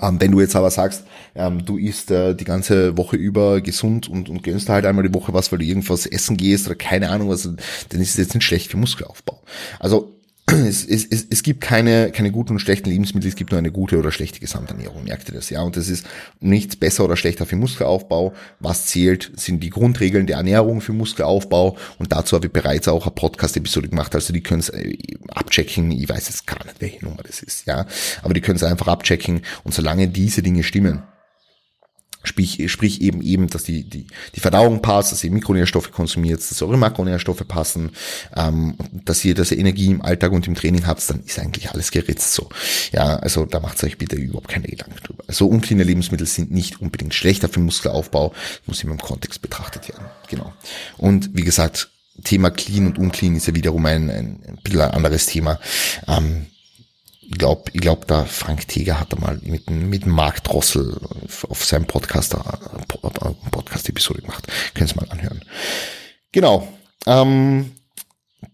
ähm, 0.00 0.20
wenn 0.20 0.32
du 0.32 0.40
jetzt 0.40 0.56
aber 0.56 0.70
sagst, 0.70 1.04
ähm, 1.34 1.64
du 1.64 1.76
isst 1.76 2.10
äh, 2.10 2.34
die 2.34 2.44
ganze 2.44 2.96
Woche 2.96 3.16
über 3.16 3.60
gesund 3.60 4.08
und, 4.08 4.28
und 4.28 4.42
gönnst 4.42 4.68
halt 4.68 4.86
einmal 4.86 5.06
die 5.06 5.14
Woche 5.14 5.32
was, 5.34 5.50
weil 5.52 5.58
du 5.58 5.64
irgendwas 5.64 6.06
essen 6.06 6.36
gehst 6.36 6.66
oder 6.66 6.76
keine 6.76 7.10
Ahnung 7.10 7.28
was, 7.28 7.42
dann 7.42 8.00
ist 8.00 8.10
es 8.10 8.16
jetzt 8.16 8.34
nicht 8.34 8.44
schlecht 8.44 8.70
für 8.70 8.76
Muskelaufbau. 8.76 9.42
Also 9.78 10.19
es, 10.52 10.84
es, 10.84 11.06
es, 11.06 11.26
es 11.30 11.42
gibt 11.42 11.60
keine, 11.60 12.10
keine 12.10 12.30
guten 12.30 12.54
und 12.54 12.58
schlechten 12.58 12.88
Lebensmittel, 12.88 13.28
es 13.28 13.36
gibt 13.36 13.50
nur 13.50 13.58
eine 13.58 13.72
gute 13.72 13.98
oder 13.98 14.10
schlechte 14.10 14.40
Gesamternährung, 14.40 15.04
merkt 15.04 15.28
ihr 15.28 15.34
das, 15.34 15.50
ja? 15.50 15.62
Und 15.62 15.76
das 15.76 15.88
ist 15.88 16.06
nichts 16.40 16.76
besser 16.76 17.04
oder 17.04 17.16
schlechter 17.16 17.46
für 17.46 17.56
Muskelaufbau. 17.56 18.32
Was 18.58 18.86
zählt, 18.86 19.30
sind 19.36 19.62
die 19.62 19.70
Grundregeln 19.70 20.26
der 20.26 20.38
Ernährung 20.38 20.80
für 20.80 20.92
Muskelaufbau 20.92 21.76
und 21.98 22.12
dazu 22.12 22.36
habe 22.36 22.46
ich 22.46 22.52
bereits 22.52 22.88
auch 22.88 23.06
eine 23.06 23.14
Podcast-Episode 23.14 23.88
gemacht, 23.88 24.14
also 24.14 24.32
die 24.32 24.42
können 24.42 24.60
es 24.60 24.68
äh, 24.70 24.96
abchecken, 25.28 25.90
ich 25.90 26.08
weiß 26.08 26.28
jetzt 26.28 26.46
gar 26.46 26.64
nicht, 26.64 26.80
welche 26.80 27.04
Nummer 27.04 27.22
das 27.22 27.42
ist, 27.42 27.66
ja? 27.66 27.86
Aber 28.22 28.34
die 28.34 28.40
können 28.40 28.56
es 28.56 28.64
einfach 28.64 28.88
abchecken 28.88 29.42
und 29.64 29.74
solange 29.74 30.08
diese 30.08 30.42
Dinge 30.42 30.62
stimmen, 30.62 31.02
Sprich, 32.22 32.70
sprich 32.70 33.00
eben 33.00 33.22
eben, 33.22 33.48
dass 33.48 33.64
die, 33.64 33.84
die, 33.84 34.06
die 34.34 34.40
Verdauung 34.40 34.82
passt, 34.82 35.10
dass 35.10 35.24
ihr 35.24 35.30
Mikronährstoffe 35.30 35.90
konsumiert, 35.90 36.40
dass 36.40 36.60
eure 36.60 36.76
Makronährstoffe 36.76 37.46
passen, 37.48 37.92
ähm, 38.36 38.76
dass 39.04 39.24
ihr 39.24 39.34
das 39.34 39.52
Energie 39.52 39.86
im 39.86 40.02
Alltag 40.02 40.32
und 40.32 40.46
im 40.46 40.54
Training 40.54 40.86
habt, 40.86 41.08
dann 41.08 41.22
ist 41.24 41.38
eigentlich 41.38 41.70
alles 41.70 41.90
geritzt 41.90 42.34
so. 42.34 42.50
Ja, 42.92 43.16
also 43.16 43.46
da 43.46 43.60
macht 43.60 43.82
euch 43.84 43.96
bitte 43.96 44.16
überhaupt 44.16 44.48
keine 44.48 44.66
Gedanken 44.66 44.96
drüber. 45.02 45.24
Also 45.26 45.46
uncleane 45.46 45.82
Lebensmittel 45.82 46.26
sind 46.26 46.50
nicht 46.50 46.80
unbedingt 46.80 47.14
schlechter 47.14 47.48
für 47.48 47.60
Muskelaufbau, 47.60 48.34
muss 48.66 48.82
immer 48.84 48.92
im 48.92 49.00
Kontext 49.00 49.40
betrachtet 49.40 49.88
werden. 49.88 50.04
Genau. 50.28 50.52
Und 50.98 51.30
wie 51.34 51.42
gesagt, 51.42 51.90
Thema 52.24 52.50
Clean 52.50 52.86
und 52.86 52.98
Unclean 52.98 53.36
ist 53.36 53.46
ja 53.46 53.54
wiederum 53.54 53.86
ein, 53.86 54.10
ein, 54.10 54.40
ein 54.46 54.58
bisschen 54.62 54.80
anderes 54.82 55.26
Thema. 55.26 55.58
Ähm, 56.06 56.46
ich 57.30 57.38
glaube, 57.38 57.70
ich 57.72 57.80
glaub, 57.80 58.08
der 58.08 58.26
Frank 58.26 58.66
Teger 58.66 58.98
hat 58.98 59.12
da 59.12 59.16
mal 59.16 59.38
mit, 59.42 59.70
mit 59.70 60.04
Mark 60.04 60.42
Drossel 60.42 61.00
auf 61.48 61.64
seinem 61.64 61.86
Podcast 61.86 62.34
eine 62.34 63.36
Podcast-Episode 63.52 64.22
gemacht. 64.22 64.48
Können 64.74 64.88
Sie 64.88 64.96
mal 64.96 65.08
anhören. 65.10 65.40
Genau. 66.32 66.66
Ähm, 67.06 67.70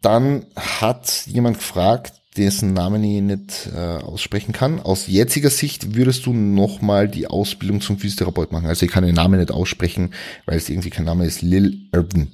dann 0.02 0.44
hat 0.56 1.26
jemand 1.26 1.56
gefragt, 1.56 2.12
dessen 2.36 2.74
Namen 2.74 3.02
ich 3.02 3.22
nicht 3.22 3.70
äh, 3.74 3.78
aussprechen 3.78 4.52
kann. 4.52 4.78
Aus 4.78 5.06
jetziger 5.06 5.48
Sicht 5.48 5.94
würdest 5.94 6.26
du 6.26 6.34
nochmal 6.34 7.08
die 7.08 7.28
Ausbildung 7.28 7.80
zum 7.80 7.98
Physiotherapeut 7.98 8.52
machen. 8.52 8.66
Also 8.66 8.84
ich 8.84 8.92
kann 8.92 9.06
den 9.06 9.14
Namen 9.14 9.40
nicht 9.40 9.52
aussprechen, 9.52 10.12
weil 10.44 10.58
es 10.58 10.68
irgendwie 10.68 10.90
kein 10.90 11.06
Name 11.06 11.24
ist. 11.24 11.40
Lil 11.40 11.88
Irvin. 11.92 12.30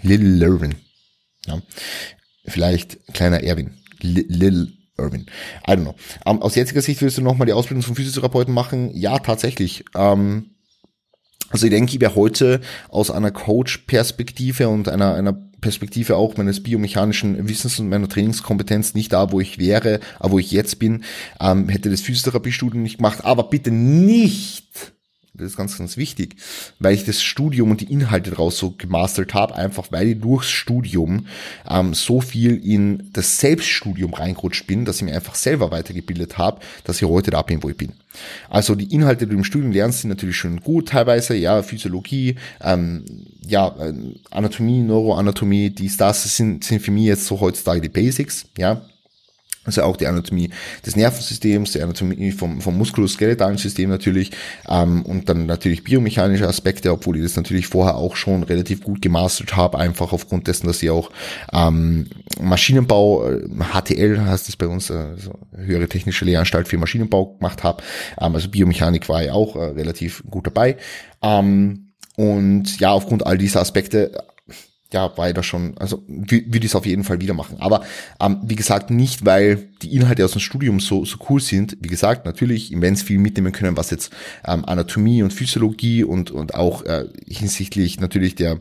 Lil 0.00 0.40
Irvin. 0.40 0.76
Ja. 1.46 1.60
Vielleicht 2.46 3.12
kleiner 3.12 3.42
Erwin. 3.42 3.76
Lil 4.00 4.75
Irvin. 4.98 5.26
I 5.66 5.72
don't 5.72 5.82
know. 5.82 5.94
Ähm, 6.24 6.42
aus 6.42 6.54
jetziger 6.54 6.82
Sicht 6.82 7.02
willst 7.02 7.18
du 7.18 7.22
nochmal 7.22 7.46
die 7.46 7.52
Ausbildung 7.52 7.84
zum 7.84 7.96
Physiotherapeuten 7.96 8.52
machen? 8.52 8.90
Ja, 8.94 9.18
tatsächlich. 9.18 9.84
Ähm, 9.94 10.50
also 11.50 11.66
ich 11.66 11.70
denke, 11.70 11.92
ich 11.92 12.00
wäre 12.00 12.16
heute 12.16 12.60
aus 12.88 13.10
einer 13.10 13.30
Coach-Perspektive 13.30 14.68
und 14.68 14.88
einer, 14.88 15.14
einer 15.14 15.32
Perspektive 15.60 16.16
auch 16.16 16.36
meines 16.36 16.62
biomechanischen 16.62 17.48
Wissens 17.48 17.78
und 17.78 17.88
meiner 17.88 18.08
Trainingskompetenz 18.08 18.94
nicht 18.94 19.12
da, 19.12 19.32
wo 19.32 19.40
ich 19.40 19.58
wäre, 19.58 20.00
aber 20.18 20.32
wo 20.32 20.38
ich 20.38 20.50
jetzt 20.50 20.78
bin, 20.78 21.04
ähm, 21.40 21.68
hätte 21.68 21.90
das 21.90 22.00
Physiotherapiestudium 22.00 22.82
nicht 22.82 22.98
gemacht, 22.98 23.24
aber 23.24 23.44
bitte 23.44 23.70
nicht 23.70 24.95
das 25.36 25.48
ist 25.48 25.56
ganz, 25.56 25.76
ganz 25.78 25.96
wichtig, 25.96 26.36
weil 26.78 26.94
ich 26.94 27.04
das 27.04 27.22
Studium 27.22 27.70
und 27.70 27.80
die 27.80 27.92
Inhalte 27.92 28.30
daraus 28.30 28.58
so 28.58 28.74
gemastert 28.76 29.34
habe, 29.34 29.54
einfach 29.54 29.86
weil 29.90 30.08
ich 30.08 30.20
durchs 30.20 30.50
Studium 30.50 31.26
ähm, 31.68 31.94
so 31.94 32.20
viel 32.20 32.56
in 32.56 33.10
das 33.12 33.38
Selbststudium 33.38 34.14
reingerutscht 34.14 34.66
bin, 34.66 34.84
dass 34.84 34.96
ich 34.96 35.02
mir 35.02 35.14
einfach 35.14 35.34
selber 35.34 35.70
weitergebildet 35.70 36.38
habe, 36.38 36.60
dass 36.84 37.00
ich 37.00 37.08
heute 37.08 37.30
da 37.30 37.42
bin, 37.42 37.62
wo 37.62 37.68
ich 37.68 37.76
bin. 37.76 37.92
Also 38.48 38.74
die 38.74 38.92
Inhalte, 38.94 39.26
die 39.26 39.32
du 39.32 39.36
im 39.36 39.44
Studium 39.44 39.72
lernst, 39.72 40.00
sind 40.00 40.10
natürlich 40.10 40.36
schon 40.36 40.60
gut 40.60 40.88
teilweise, 40.88 41.36
ja, 41.36 41.62
Physiologie, 41.62 42.36
ähm, 42.62 43.04
ja, 43.46 43.68
äh, 43.78 43.92
Anatomie, 44.30 44.80
Neuroanatomie, 44.80 45.70
dies, 45.70 45.96
das 45.96 46.36
sind, 46.36 46.64
sind 46.64 46.80
für 46.80 46.90
mich 46.90 47.04
jetzt 47.04 47.26
so 47.26 47.40
heutzutage 47.40 47.80
die 47.80 47.88
Basics, 47.88 48.46
ja, 48.56 48.82
also 49.66 49.82
auch 49.82 49.96
die 49.96 50.06
Anatomie 50.06 50.50
des 50.84 50.96
Nervensystems, 50.96 51.72
die 51.72 51.82
Anatomie 51.82 52.32
vom, 52.32 52.60
vom 52.60 52.78
muskuloskeletalen 52.78 53.58
System 53.58 53.90
natürlich 53.90 54.30
ähm, 54.68 55.02
und 55.02 55.28
dann 55.28 55.46
natürlich 55.46 55.84
biomechanische 55.84 56.48
Aspekte, 56.48 56.92
obwohl 56.92 57.16
ich 57.16 57.22
das 57.22 57.36
natürlich 57.36 57.66
vorher 57.66 57.96
auch 57.96 58.16
schon 58.16 58.42
relativ 58.42 58.82
gut 58.82 59.02
gemastert 59.02 59.56
habe, 59.56 59.78
einfach 59.78 60.12
aufgrund 60.12 60.48
dessen, 60.48 60.66
dass 60.66 60.82
ich 60.82 60.90
auch 60.90 61.10
ähm, 61.52 62.06
Maschinenbau, 62.40 63.30
HTL 63.72 64.20
heißt 64.20 64.48
es 64.48 64.56
bei 64.56 64.66
uns, 64.66 64.90
also 64.90 65.32
höhere 65.56 65.88
technische 65.88 66.24
Lehranstalt 66.24 66.68
für 66.68 66.78
Maschinenbau 66.78 67.36
gemacht 67.36 67.62
habe. 67.62 67.82
Ähm, 68.20 68.34
also 68.34 68.48
Biomechanik 68.48 69.08
war 69.08 69.22
ich 69.22 69.30
auch 69.30 69.56
äh, 69.56 69.64
relativ 69.70 70.22
gut 70.30 70.46
dabei. 70.46 70.76
Ähm, 71.22 71.92
und 72.16 72.80
ja, 72.80 72.92
aufgrund 72.92 73.26
all 73.26 73.38
dieser 73.38 73.60
Aspekte 73.60 74.12
ja, 74.96 75.18
weiter 75.18 75.42
schon, 75.42 75.76
also 75.76 76.02
würde 76.08 76.58
ich 76.58 76.64
es 76.64 76.74
auf 76.74 76.86
jeden 76.86 77.04
Fall 77.04 77.20
wieder 77.20 77.34
machen. 77.34 77.58
Aber 77.60 77.84
ähm, 78.18 78.38
wie 78.42 78.56
gesagt, 78.56 78.90
nicht, 78.90 79.26
weil 79.26 79.68
die 79.82 79.94
Inhalte 79.94 80.24
aus 80.24 80.32
dem 80.32 80.40
Studium 80.40 80.80
so, 80.80 81.04
so 81.04 81.18
cool 81.28 81.38
sind. 81.38 81.76
Wie 81.80 81.88
gesagt, 81.88 82.24
natürlich 82.24 82.72
immens 82.72 83.02
viel 83.02 83.18
mitnehmen 83.18 83.52
können, 83.52 83.76
was 83.76 83.90
jetzt 83.90 84.10
ähm, 84.46 84.64
Anatomie 84.64 85.22
und 85.22 85.34
Physiologie 85.34 86.02
und, 86.02 86.30
und 86.30 86.54
auch 86.54 86.82
äh, 86.84 87.04
hinsichtlich 87.28 88.00
natürlich 88.00 88.36
der 88.36 88.60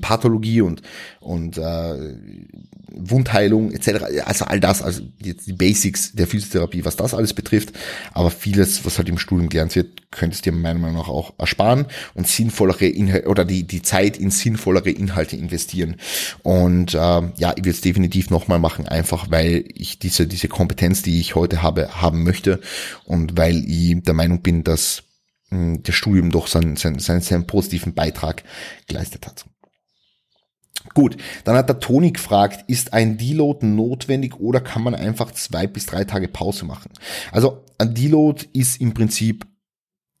Pathologie 0.00 0.60
und, 0.60 0.82
und 1.20 1.58
äh, 1.58 2.16
Wundheilung 2.96 3.72
etc. 3.72 4.04
Also 4.24 4.44
all 4.44 4.60
das, 4.60 4.82
also 4.82 5.02
die, 5.20 5.52
Basics 5.52 6.12
der 6.12 6.26
Physiotherapie, 6.26 6.84
was 6.84 6.96
das 6.96 7.14
alles 7.14 7.34
betrifft. 7.34 7.72
Aber 8.12 8.30
vieles, 8.30 8.84
was 8.84 8.98
halt 8.98 9.08
im 9.08 9.18
Studium 9.18 9.48
gelernt 9.48 9.74
wird, 9.74 10.10
könntest 10.10 10.46
dir 10.46 10.52
meiner 10.52 10.78
Meinung 10.78 10.96
nach 10.96 11.08
auch 11.08 11.34
ersparen 11.38 11.86
und 12.14 12.28
sinnvollere 12.28 12.86
Inhalte 12.86 13.28
oder 13.28 13.44
die, 13.44 13.64
die 13.66 13.82
Zeit 13.82 14.16
in 14.16 14.30
sinnvollere 14.30 14.90
Inhalte 14.90 15.36
investieren. 15.36 15.96
Und 16.42 16.94
äh, 16.94 16.98
ja, 16.98 17.54
ich 17.56 17.64
will 17.64 17.72
es 17.72 17.80
definitiv 17.80 18.30
nochmal 18.30 18.58
machen, 18.58 18.86
einfach 18.86 19.30
weil 19.30 19.64
ich 19.74 19.98
diese, 19.98 20.26
diese 20.26 20.48
Kompetenz, 20.48 21.02
die 21.02 21.20
ich 21.20 21.34
heute 21.34 21.62
habe, 21.62 22.00
haben 22.00 22.22
möchte 22.22 22.60
und 23.04 23.36
weil 23.36 23.64
ich 23.68 24.02
der 24.02 24.14
Meinung 24.14 24.42
bin, 24.42 24.64
dass 24.64 25.02
das 25.82 25.94
Studium 25.94 26.30
doch 26.30 26.46
seinen, 26.46 26.76
seinen, 26.76 26.98
seinen, 26.98 27.20
seinen 27.20 27.46
positiven 27.46 27.94
Beitrag 27.94 28.44
geleistet 28.86 29.26
hat. 29.26 29.44
Gut, 30.92 31.16
dann 31.44 31.56
hat 31.56 31.68
der 31.68 31.80
Toni 31.80 32.12
gefragt, 32.12 32.64
ist 32.68 32.92
ein 32.92 33.16
Deload 33.16 33.66
notwendig 33.66 34.36
oder 34.38 34.60
kann 34.60 34.82
man 34.82 34.94
einfach 34.94 35.32
zwei 35.32 35.66
bis 35.66 35.86
drei 35.86 36.04
Tage 36.04 36.28
Pause 36.28 36.66
machen? 36.66 36.90
Also 37.32 37.64
ein 37.78 37.94
Deload 37.94 38.46
ist 38.52 38.80
im 38.80 38.92
Prinzip 38.92 39.46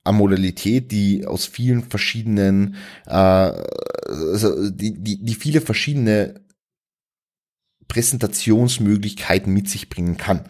eine 0.04 0.16
Modalität, 0.16 0.90
die 0.90 1.26
aus 1.26 1.46
vielen 1.46 1.82
verschiedenen, 1.82 2.76
äh, 3.06 3.12
also 3.12 4.70
die, 4.70 5.02
die, 5.02 5.22
die 5.22 5.34
viele 5.34 5.60
verschiedene 5.60 6.43
Präsentationsmöglichkeiten 7.88 9.52
mit 9.52 9.68
sich 9.68 9.88
bringen 9.88 10.16
kann. 10.16 10.40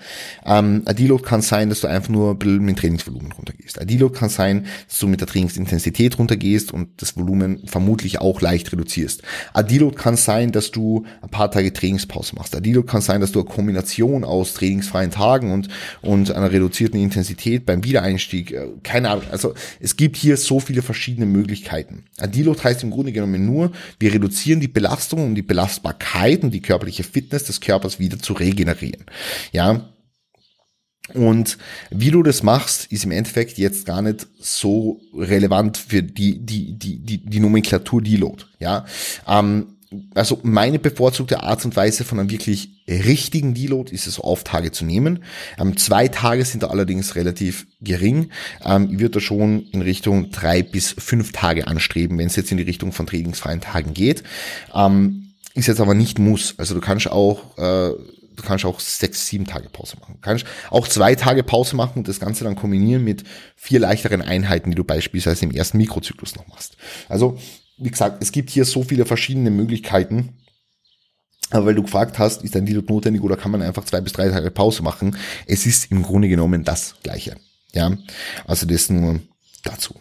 Ähm, 0.44 0.82
ein 0.86 1.22
kann 1.22 1.42
sein, 1.42 1.68
dass 1.68 1.80
du 1.80 1.88
einfach 1.88 2.08
nur 2.08 2.34
mit 2.34 2.42
dem 2.42 2.76
Trainingsvolumen 2.76 3.32
runtergehst. 3.32 3.78
Ein 3.78 4.12
kann 4.12 4.28
sein, 4.28 4.66
dass 4.88 4.98
du 4.98 5.06
mit 5.06 5.20
der 5.20 5.28
Trainingsintensität 5.28 6.18
runtergehst 6.18 6.72
und 6.72 7.02
das 7.02 7.16
Volumen 7.16 7.66
vermutlich 7.66 8.20
auch 8.20 8.40
leicht 8.40 8.72
reduzierst. 8.72 9.22
Ein 9.52 9.94
kann 9.94 10.16
sein, 10.16 10.52
dass 10.52 10.70
du 10.70 11.04
ein 11.20 11.28
paar 11.28 11.50
Tage 11.50 11.72
Trainingspause 11.72 12.34
machst. 12.36 12.56
Ein 12.56 12.86
kann 12.86 13.02
sein, 13.02 13.20
dass 13.20 13.32
du 13.32 13.40
eine 13.40 13.48
Kombination 13.48 14.24
aus 14.24 14.54
trainingsfreien 14.54 15.10
Tagen 15.10 15.52
und, 15.52 15.68
und 16.00 16.30
einer 16.30 16.50
reduzierten 16.50 17.00
Intensität 17.00 17.66
beim 17.66 17.84
Wiedereinstieg, 17.84 18.52
äh, 18.52 18.68
keine 18.82 19.10
Ahnung, 19.10 19.24
also 19.30 19.54
es 19.80 19.96
gibt 19.96 20.16
hier 20.16 20.36
so 20.36 20.60
viele 20.60 20.82
verschiedene 20.82 21.26
Möglichkeiten. 21.26 22.04
Ein 22.18 22.32
heißt 22.34 22.82
im 22.82 22.90
Grunde 22.90 23.12
genommen 23.12 23.44
nur, 23.44 23.72
wir 23.98 24.12
reduzieren 24.12 24.60
die 24.60 24.68
Belastung 24.68 25.26
und 25.26 25.34
die 25.34 25.42
Belastbarkeit 25.42 26.42
und 26.42 26.52
die 26.52 26.60
körperliche 26.60 27.02
Fitness 27.02 27.23
Fitness 27.24 27.44
des 27.44 27.60
Körpers 27.60 27.98
wieder 27.98 28.18
zu 28.18 28.34
regenerieren. 28.34 29.06
Ja, 29.52 29.88
Und 31.12 31.58
wie 31.90 32.10
du 32.10 32.22
das 32.22 32.42
machst, 32.42 32.86
ist 32.90 33.04
im 33.04 33.10
Endeffekt 33.10 33.58
jetzt 33.58 33.84
gar 33.84 34.00
nicht 34.00 34.26
so 34.40 35.00
relevant 35.14 35.76
für 35.76 36.02
die, 36.02 36.38
die, 36.38 36.78
die, 36.78 36.98
die, 36.98 37.18
die 37.18 37.40
Nomenklatur 37.40 38.00
Deload. 38.00 38.44
Ja, 38.58 38.86
ähm, 39.28 39.76
also 40.14 40.40
meine 40.42 40.78
bevorzugte 40.78 41.42
Art 41.42 41.64
und 41.64 41.76
Weise 41.76 42.04
von 42.04 42.18
einem 42.18 42.30
wirklich 42.30 42.82
richtigen 42.88 43.54
Deload 43.54 43.92
ist 43.92 44.06
es 44.06 44.18
auf 44.18 44.44
Tage 44.44 44.72
zu 44.72 44.84
nehmen. 44.84 45.24
Ähm, 45.58 45.76
zwei 45.76 46.08
Tage 46.08 46.44
sind 46.44 46.62
da 46.62 46.68
allerdings 46.68 47.14
relativ 47.16 47.66
gering. 47.82 48.30
Ähm, 48.64 48.88
ich 48.92 48.98
würde 48.98 49.10
da 49.10 49.20
schon 49.20 49.66
in 49.72 49.82
Richtung 49.82 50.30
drei 50.30 50.62
bis 50.62 50.94
fünf 50.96 51.32
Tage 51.32 51.66
anstreben, 51.66 52.16
wenn 52.18 52.26
es 52.28 52.36
jetzt 52.36 52.50
in 52.50 52.56
die 52.56 52.64
Richtung 52.64 52.92
von 52.92 53.06
trainingsfreien 53.06 53.60
Tagen 53.60 53.92
geht. 53.92 54.22
Ähm, 54.74 55.23
ist 55.54 55.68
jetzt 55.68 55.80
aber 55.80 55.94
nicht 55.94 56.18
muss. 56.18 56.54
Also 56.58 56.74
du 56.74 56.80
kannst 56.80 57.08
auch 57.08 57.56
äh, 57.58 57.94
du 58.36 58.42
kannst 58.42 58.64
auch 58.64 58.80
sechs, 58.80 59.26
sieben 59.26 59.46
Tage 59.46 59.68
Pause 59.68 59.96
machen. 60.00 60.14
Du 60.14 60.20
kannst 60.20 60.44
auch 60.70 60.88
zwei 60.88 61.14
Tage 61.14 61.42
Pause 61.42 61.76
machen 61.76 61.98
und 61.98 62.08
das 62.08 62.20
Ganze 62.20 62.44
dann 62.44 62.56
kombinieren 62.56 63.04
mit 63.04 63.24
vier 63.56 63.80
leichteren 63.80 64.22
Einheiten, 64.22 64.70
die 64.70 64.76
du 64.76 64.84
beispielsweise 64.84 65.44
im 65.44 65.50
ersten 65.50 65.78
Mikrozyklus 65.78 66.36
noch 66.36 66.46
machst. 66.48 66.76
Also, 67.08 67.38
wie 67.78 67.90
gesagt, 67.90 68.22
es 68.22 68.32
gibt 68.32 68.50
hier 68.50 68.64
so 68.64 68.82
viele 68.82 69.06
verschiedene 69.06 69.50
Möglichkeiten. 69.50 70.34
Aber 71.50 71.66
weil 71.66 71.74
du 71.74 71.82
gefragt 71.82 72.18
hast, 72.18 72.42
ist 72.42 72.56
ein 72.56 72.66
Deload 72.66 72.92
notwendig 72.92 73.22
oder 73.22 73.36
kann 73.36 73.52
man 73.52 73.62
einfach 73.62 73.84
zwei 73.84 74.00
bis 74.00 74.12
drei 74.12 74.28
Tage 74.28 74.50
Pause 74.50 74.82
machen? 74.82 75.16
Es 75.46 75.66
ist 75.66 75.90
im 75.90 76.02
Grunde 76.02 76.28
genommen 76.28 76.64
das 76.64 76.96
Gleiche. 77.02 77.36
Ja, 77.72 77.96
also 78.46 78.66
das 78.66 78.88
nur 78.88 79.20
dazu. 79.62 79.94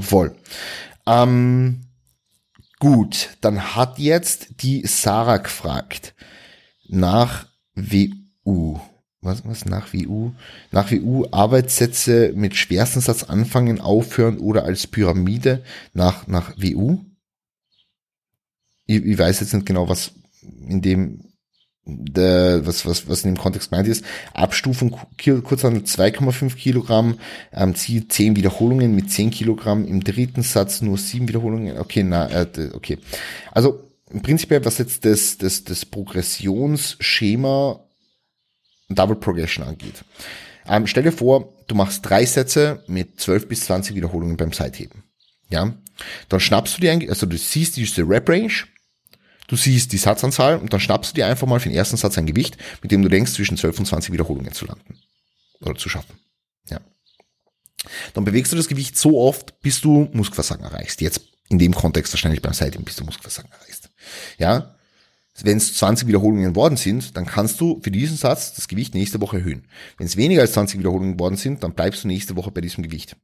Voll. 0.00 0.36
Ähm, 1.06 1.86
gut, 2.82 3.36
dann 3.40 3.76
hat 3.76 4.00
jetzt 4.00 4.60
die 4.64 4.84
Sarah 4.84 5.36
gefragt 5.36 6.16
nach 6.88 7.46
WU. 7.76 8.80
Was, 9.20 9.46
was 9.46 9.66
nach 9.66 9.92
WU? 9.94 10.32
Nach 10.72 10.90
WU 10.90 11.24
Arbeitssätze 11.30 12.32
mit 12.34 12.56
schwersten 12.56 13.00
Satz 13.00 13.22
anfangen, 13.22 13.80
aufhören 13.80 14.38
oder 14.38 14.64
als 14.64 14.88
Pyramide 14.88 15.62
nach, 15.92 16.26
nach 16.26 16.56
WU? 16.56 16.98
Ich, 18.86 19.04
ich 19.04 19.16
weiß 19.16 19.38
jetzt 19.38 19.54
nicht 19.54 19.66
genau, 19.66 19.88
was 19.88 20.10
in 20.42 20.82
dem 20.82 21.31
der, 21.84 22.64
was, 22.64 22.86
was, 22.86 23.08
was 23.08 23.24
in 23.24 23.34
dem 23.34 23.40
Kontext 23.40 23.70
gemeint 23.70 23.88
ist, 23.88 24.04
Abstufung 24.34 24.96
Kurzhandel 25.18 25.82
2,5 25.82 26.54
Kilogramm, 26.54 27.18
ähm, 27.52 27.74
Ziel 27.74 28.06
10 28.06 28.36
Wiederholungen 28.36 28.94
mit 28.94 29.10
10 29.10 29.30
Kilogramm, 29.30 29.84
im 29.86 30.04
dritten 30.04 30.42
Satz 30.42 30.80
nur 30.80 30.96
7 30.96 31.28
Wiederholungen, 31.28 31.78
okay, 31.78 32.04
na, 32.04 32.30
äh, 32.30 32.70
okay. 32.72 32.98
Also, 33.50 33.90
prinzipiell, 34.22 34.64
was 34.64 34.78
jetzt 34.78 35.04
das, 35.04 35.38
das, 35.38 35.64
das 35.64 35.84
Progressionsschema 35.84 37.80
Double 38.88 39.16
Progression 39.16 39.66
angeht. 39.66 40.04
Ähm, 40.68 40.86
stell 40.86 41.02
dir 41.02 41.12
vor, 41.12 41.52
du 41.66 41.74
machst 41.74 42.06
drei 42.08 42.24
Sätze 42.24 42.84
mit 42.86 43.18
12 43.20 43.48
bis 43.48 43.64
20 43.64 43.96
Wiederholungen 43.96 44.36
beim 44.36 44.52
Seitheben. 44.52 45.02
Ja, 45.48 45.74
dann 46.28 46.40
schnappst 46.40 46.76
du 46.76 46.80
dir, 46.80 47.08
also 47.10 47.26
du 47.26 47.36
siehst 47.36 47.76
diese 47.76 48.08
Rep 48.08 48.28
Range, 48.28 48.52
du 49.52 49.56
siehst 49.56 49.92
die 49.92 49.98
Satzanzahl 49.98 50.56
und 50.56 50.72
dann 50.72 50.80
schnappst 50.80 51.10
du 51.10 51.14
dir 51.14 51.26
einfach 51.26 51.46
mal 51.46 51.60
für 51.60 51.68
den 51.68 51.76
ersten 51.76 51.98
Satz 51.98 52.16
ein 52.16 52.24
Gewicht, 52.24 52.56
mit 52.80 52.90
dem 52.90 53.02
du 53.02 53.10
denkst, 53.10 53.32
zwischen 53.32 53.58
12 53.58 53.80
und 53.80 53.84
20 53.84 54.10
Wiederholungen 54.10 54.52
zu 54.52 54.64
landen. 54.64 54.98
Oder 55.60 55.74
zu 55.74 55.90
schaffen. 55.90 56.14
Ja. 56.70 56.80
Dann 58.14 58.24
bewegst 58.24 58.50
du 58.50 58.56
das 58.56 58.66
Gewicht 58.66 58.96
so 58.96 59.20
oft, 59.20 59.60
bis 59.60 59.82
du 59.82 60.08
Muskelversagen 60.14 60.64
erreichst. 60.64 61.02
Jetzt 61.02 61.20
in 61.50 61.58
dem 61.58 61.74
Kontext 61.74 62.14
wahrscheinlich 62.14 62.40
beim 62.40 62.54
Seitheben, 62.54 62.86
bis 62.86 62.96
du 62.96 63.04
Muskelversagen 63.04 63.52
erreichst. 63.52 63.90
Ja, 64.38 64.74
wenn 65.42 65.58
es 65.58 65.74
20 65.74 66.08
Wiederholungen 66.08 66.56
worden 66.56 66.78
sind, 66.78 67.14
dann 67.16 67.26
kannst 67.26 67.60
du 67.60 67.78
für 67.82 67.90
diesen 67.90 68.16
Satz 68.16 68.54
das 68.54 68.68
Gewicht 68.68 68.94
nächste 68.94 69.20
Woche 69.20 69.38
erhöhen. 69.38 69.66
Wenn 69.98 70.06
es 70.06 70.16
weniger 70.16 70.40
als 70.40 70.52
20 70.52 70.78
Wiederholungen 70.78 71.20
worden 71.20 71.36
sind, 71.36 71.62
dann 71.62 71.74
bleibst 71.74 72.04
du 72.04 72.08
nächste 72.08 72.36
Woche 72.36 72.50
bei 72.50 72.62
diesem 72.62 72.82
Gewicht. 72.82 73.16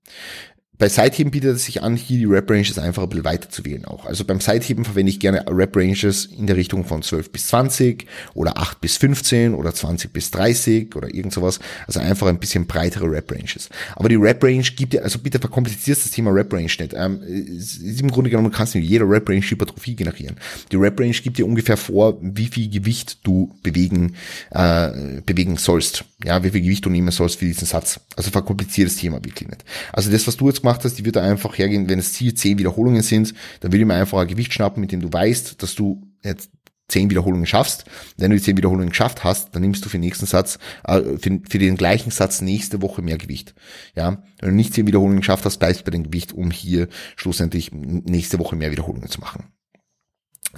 Bei 0.79 0.89
Sideheben 0.89 1.33
bietet 1.33 1.57
es 1.57 1.65
sich 1.65 1.83
an, 1.83 1.97
hier 1.97 2.19
die 2.19 2.25
Rep 2.25 2.49
Ranges 2.49 2.79
einfach 2.79 3.03
ein 3.03 3.09
bisschen 3.09 3.25
weiter 3.25 3.51
zu 3.51 3.65
wählen 3.65 3.85
auch. 3.85 4.07
Also 4.07 4.25
beim 4.25 4.41
Sideheben 4.41 4.85
verwende 4.85 5.11
ich 5.11 5.19
gerne 5.19 5.45
Rep 5.49 5.77
Ranges 5.77 6.27
in 6.27 6.47
der 6.47 6.57
Richtung 6.57 6.85
von 6.85 7.03
12 7.03 7.33
bis 7.33 7.49
20 7.49 8.07
oder 8.35 8.59
8 8.59 8.81
bis 8.81 8.97
15 8.97 9.55
oder 9.55 9.75
20 9.75 10.13
bis 10.13 10.31
30 10.31 10.95
oder 10.95 11.13
irgend 11.13 11.33
sowas. 11.33 11.59
Also 11.89 11.99
einfach 11.99 12.29
ein 12.29 12.39
bisschen 12.39 12.69
breitere 12.69 13.11
Rep 13.11 13.33
Ranges. 13.33 13.69
Aber 13.97 14.09
die 14.09 14.15
Rep 14.15 14.43
Range 14.45 14.63
gibt 14.63 14.93
dir, 14.93 15.03
also 15.03 15.19
bitte 15.19 15.41
verkomplizierst 15.41 16.05
das 16.05 16.13
Thema 16.13 16.31
Rep 16.31 16.53
Range 16.53 16.67
nicht. 16.67 16.95
Ähm, 16.95 17.23
ist 17.23 18.01
im 18.01 18.11
Grunde 18.13 18.31
genommen 18.31 18.53
kannst 18.53 18.75
du 18.75 18.79
mit 18.79 18.87
jeder 18.87 19.11
Rep 19.11 19.29
Range 19.29 19.43
Hypertrophie 19.43 19.97
generieren. 19.97 20.37
Die 20.71 20.77
Rep 20.77 21.01
Range 21.01 21.11
gibt 21.11 21.39
dir 21.39 21.47
ungefähr 21.47 21.77
vor, 21.77 22.19
wie 22.23 22.47
viel 22.47 22.71
Gewicht 22.71 23.19
du 23.25 23.53
bewegen, 23.65 24.15
äh, 24.51 25.23
bewegen 25.27 25.57
sollst. 25.57 26.05
Ja, 26.25 26.45
wie 26.45 26.51
viel 26.51 26.61
Gewicht 26.61 26.85
du 26.85 26.91
nehmen 26.91 27.11
sollst 27.11 27.41
für 27.41 27.47
diesen 27.47 27.67
Satz. 27.67 27.99
Also 28.15 28.31
verkompliziert 28.31 28.89
das 28.89 28.97
Thema 28.97 29.17
wirklich 29.25 29.49
nicht. 29.49 29.65
Also 29.93 30.11
das, 30.11 30.27
was 30.29 30.37
du 30.37 30.47
jetzt 30.49 30.63
gemacht 30.69 30.85
hast, 30.85 30.99
die 30.99 31.05
wird 31.05 31.17
einfach 31.17 31.57
hergehen, 31.57 31.89
wenn 31.89 31.99
es 31.99 32.13
Ziel 32.13 32.35
10 32.35 32.59
Wiederholungen 32.59 33.03
sind, 33.03 33.35
dann 33.61 33.73
würde 33.73 33.81
ich 33.81 33.87
mir 33.87 33.95
einfach 33.95 34.19
ein 34.19 34.29
Gewicht 34.29 34.53
schnappen, 34.53 34.81
mit 34.81 34.93
dem 34.93 35.01
du 35.01 35.13
weißt, 35.13 35.63
dass 35.63 35.75
du 35.75 36.03
jetzt 36.23 36.51
10 36.89 37.11
Wiederholungen 37.11 37.47
schaffst. 37.47 37.85
Wenn 38.17 38.31
du 38.31 38.37
die 38.37 38.43
10 38.43 38.57
Wiederholungen 38.57 38.91
geschafft 38.91 39.25
hast, 39.25 39.55
dann 39.55 39.63
nimmst 39.63 39.85
du 39.85 39.89
für 39.89 39.99
den 39.99 40.03
nächsten 40.03 40.27
Satz, 40.27 40.59
äh, 40.85 41.01
für, 41.19 41.41
für, 41.49 41.59
den 41.59 41.77
gleichen 41.77 42.11
Satz 42.11 42.41
nächste 42.41 42.83
Woche 42.83 43.03
mehr 43.03 43.19
Gewicht. 43.19 43.55
Ja, 43.95 44.23
wenn 44.41 44.51
du 44.51 44.55
nicht 44.57 44.75
10 44.75 44.87
Wiederholungen 44.87 45.21
geschafft 45.21 45.45
hast, 45.45 45.59
bleibst 45.59 45.81
du 45.81 45.85
bei 45.85 45.91
dem 45.91 46.05
Gewicht, 46.05 46.33
um 46.33 46.51
hier 46.51 46.89
schlussendlich 47.17 47.73
nächste 47.73 48.39
Woche 48.39 48.57
mehr 48.57 48.71
Wiederholungen 48.71 49.09
zu 49.09 49.21
machen. 49.21 49.45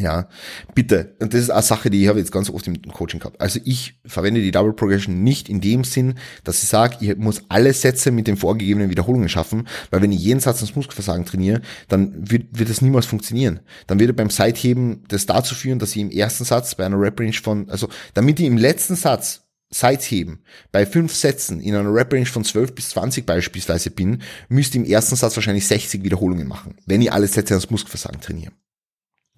Ja, 0.01 0.29
bitte. 0.75 1.15
Und 1.21 1.35
das 1.35 1.43
ist 1.43 1.51
eine 1.51 1.63
Sache, 1.63 1.91
die 1.91 2.03
ich 2.03 2.09
habe 2.09 2.19
jetzt 2.19 2.33
ganz 2.33 2.49
oft 2.49 2.67
im 2.67 2.81
Coaching 2.83 3.21
gehabt. 3.21 3.39
Also 3.41 3.61
ich 3.65 4.01
verwende 4.07 4.41
die 4.41 4.51
Double 4.51 4.73
Progression 4.73 5.23
nicht 5.23 5.49
in 5.51 5.61
dem 5.61 5.85
Sinn, 5.85 6.15
dass 6.43 6.63
ich 6.63 6.69
sage, 6.71 6.97
ich 7.01 7.17
muss 7.17 7.43
alle 7.49 7.73
Sätze 7.75 8.11
mit 8.11 8.27
den 8.27 8.39
vorgegebenen 8.39 8.89
Wiederholungen 8.89 9.29
schaffen, 9.29 9.69
weil 9.91 10.01
wenn 10.01 10.13
ich 10.13 10.21
jeden 10.21 10.41
Satz 10.41 10.63
ins 10.63 10.75
Muskelversagen 10.75 11.27
trainiere, 11.27 11.61
dann 11.89 12.31
wird, 12.31 12.47
wird 12.59 12.71
das 12.71 12.81
niemals 12.81 13.05
funktionieren. 13.05 13.61
Dann 13.87 14.01
wird 14.01 14.17
beim 14.17 14.31
Seitheben 14.31 15.05
das 15.09 15.27
dazu 15.27 15.55
führen, 15.55 15.79
dass 15.79 15.91
ich 15.91 16.01
im 16.01 16.11
ersten 16.11 16.45
Satz 16.45 16.75
bei 16.75 16.87
einer 16.87 16.99
Rep 16.99 17.21
Range 17.21 17.33
von, 17.35 17.69
also 17.69 17.89
damit 18.15 18.41
ich 18.41 18.47
im 18.47 18.57
letzten 18.57 18.97
Satz 18.97 19.43
Seitheben 19.73 20.41
bei 20.73 20.85
fünf 20.85 21.15
Sätzen 21.15 21.61
in 21.61 21.77
einer 21.77 21.95
Rep 21.95 22.13
Range 22.13 22.27
von 22.27 22.45
12 22.45 22.75
bis 22.75 22.89
20 22.91 23.25
beispielsweise 23.25 23.91
bin, 23.91 24.23
müsste 24.49 24.79
im 24.79 24.85
ersten 24.85 25.15
Satz 25.15 25.37
wahrscheinlich 25.37 25.67
60 25.67 26.03
Wiederholungen 26.03 26.49
machen, 26.49 26.75
wenn 26.87 27.03
ich 27.03 27.13
alle 27.13 27.29
Sätze 27.29 27.55
ans 27.55 27.71
Muskelversagen 27.71 28.21
trainiere. 28.21 28.53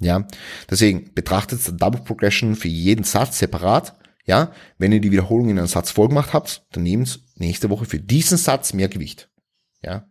Ja, 0.03 0.27
deswegen 0.69 1.15
betrachtet 1.15 1.61
Double 1.81 2.01
Progression 2.03 2.57
für 2.57 2.69
jeden 2.69 3.05
Satz 3.05 3.39
separat. 3.39 3.97
Ja, 4.25 4.53
wenn 4.79 4.93
ihr 4.93 5.01
die 5.01 5.11
Wiederholung 5.11 5.49
in 5.49 5.59
einem 5.59 5.69
Satz 5.69 5.91
vollgemacht 5.91 6.33
habt, 6.33 6.65
dann 6.73 6.85
nehmt 6.85 7.21
nächste 7.37 7.71
Woche 7.71 7.87
für 7.87 7.99
diesen 7.99 8.39
Satz 8.39 8.73
mehr 8.73 8.89
Gewicht. 8.89 9.29
Ja. 9.83 10.07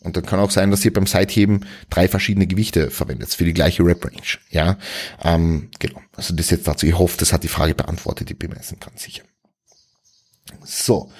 Und 0.00 0.16
dann 0.16 0.26
kann 0.26 0.40
auch 0.40 0.50
sein, 0.50 0.70
dass 0.72 0.84
ihr 0.84 0.92
beim 0.92 1.06
Seitheben 1.06 1.64
drei 1.88 2.08
verschiedene 2.08 2.48
Gewichte 2.48 2.90
verwendet 2.90 3.32
für 3.34 3.44
die 3.44 3.52
gleiche 3.52 3.84
Rep 3.84 4.04
Range. 4.04 4.38
Ja, 4.50 4.78
ähm, 5.22 5.70
genau. 5.78 6.00
Also 6.16 6.34
das 6.34 6.50
jetzt 6.50 6.66
dazu. 6.66 6.86
Ich 6.86 6.98
hoffe, 6.98 7.16
das 7.18 7.32
hat 7.32 7.44
die 7.44 7.48
Frage 7.48 7.74
beantwortet. 7.74 8.30
Ich 8.30 8.38
bin 8.38 8.50
mir 8.50 8.60
sicher. 8.62 9.22
So. 10.64 11.10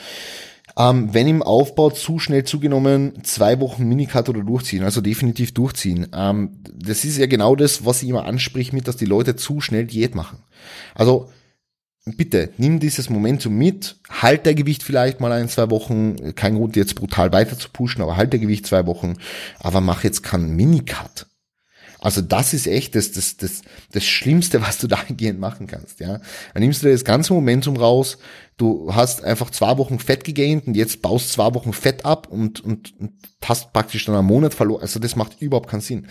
Ähm, 0.77 1.13
wenn 1.13 1.29
im 1.29 1.43
Aufbau 1.43 1.91
zu 1.91 2.19
schnell 2.19 2.45
zugenommen, 2.45 3.25
zwei 3.25 3.61
Wochen 3.61 3.85
Minicut 3.85 4.29
oder 4.29 4.43
durchziehen, 4.43 4.85
also 4.85 5.01
definitiv 5.01 5.53
durchziehen. 5.53 6.09
Ähm, 6.15 6.63
das 6.75 7.05
ist 7.05 7.19
ja 7.19 7.27
genau 7.27 7.57
das, 7.57 7.85
was 7.85 8.03
ich 8.03 8.09
immer 8.09 8.25
anspricht 8.25 8.73
mit, 8.73 8.89
dass 8.89 8.97
die 8.97 9.05
Leute 9.05 9.37
zu 9.37 9.61
schnell 9.61 9.87
Diät 9.87 10.15
machen. 10.15 10.39
Also 10.95 11.29
bitte, 12.05 12.51
nimm 12.57 12.81
dieses 12.81 13.11
Momentum 13.11 13.55
mit, 13.55 13.97
halt 14.09 14.47
der 14.47 14.55
Gewicht 14.55 14.83
vielleicht 14.83 15.21
mal 15.21 15.33
ein, 15.33 15.49
zwei 15.49 15.71
Wochen, 15.71 16.35
kein 16.35 16.57
Grund 16.57 16.77
jetzt 16.77 16.95
brutal 16.95 17.33
weiter 17.33 17.59
zu 17.59 17.69
pushen, 17.71 18.03
aber 18.03 18.17
halt 18.17 18.33
der 18.33 18.41
Gewicht 18.41 18.67
zwei 18.67 18.87
Wochen, 18.87 19.17
aber 19.61 19.81
mach 19.81 20.05
jetzt 20.05 20.23
keinen 20.23 20.57
Minicut. 20.57 21.27
Also 22.03 22.21
das 22.21 22.53
ist 22.53 22.67
echt 22.67 22.97
das, 22.97 23.13
das, 23.13 23.37
das, 23.37 23.63
das 23.93 24.05
Schlimmste, 24.05 24.61
was 24.61 24.79
du 24.79 24.89
dahingehend 24.89 25.39
machen 25.39 25.69
kannst. 25.69 26.01
Ja, 26.01 26.21
Dann 26.53 26.63
nimmst 26.63 26.83
du 26.83 26.87
dir 26.87 26.93
das 26.93 27.05
ganze 27.05 27.33
Momentum 27.33 27.77
raus. 27.77 28.19
Du 28.57 28.93
hast 28.93 29.23
einfach 29.23 29.51
zwei 29.51 29.79
Wochen 29.79 30.01
Fett 30.01 30.25
gegaint 30.25 30.67
und 30.67 30.77
jetzt 30.77 31.01
baust 31.01 31.33
zwei 31.33 31.55
Wochen 31.55 31.73
Fett 31.73 32.05
ab 32.05 32.27
und, 32.29 32.61
und, 32.61 32.93
und 32.99 33.13
hast 33.45 33.73
praktisch 33.73 34.05
dann 34.05 34.17
einen 34.17 34.27
Monat 34.27 34.53
verloren. 34.53 34.83
Also 34.83 34.99
das 34.99 35.15
macht 35.15 35.41
überhaupt 35.41 35.71
keinen 35.71 35.81
Sinn. 35.81 36.09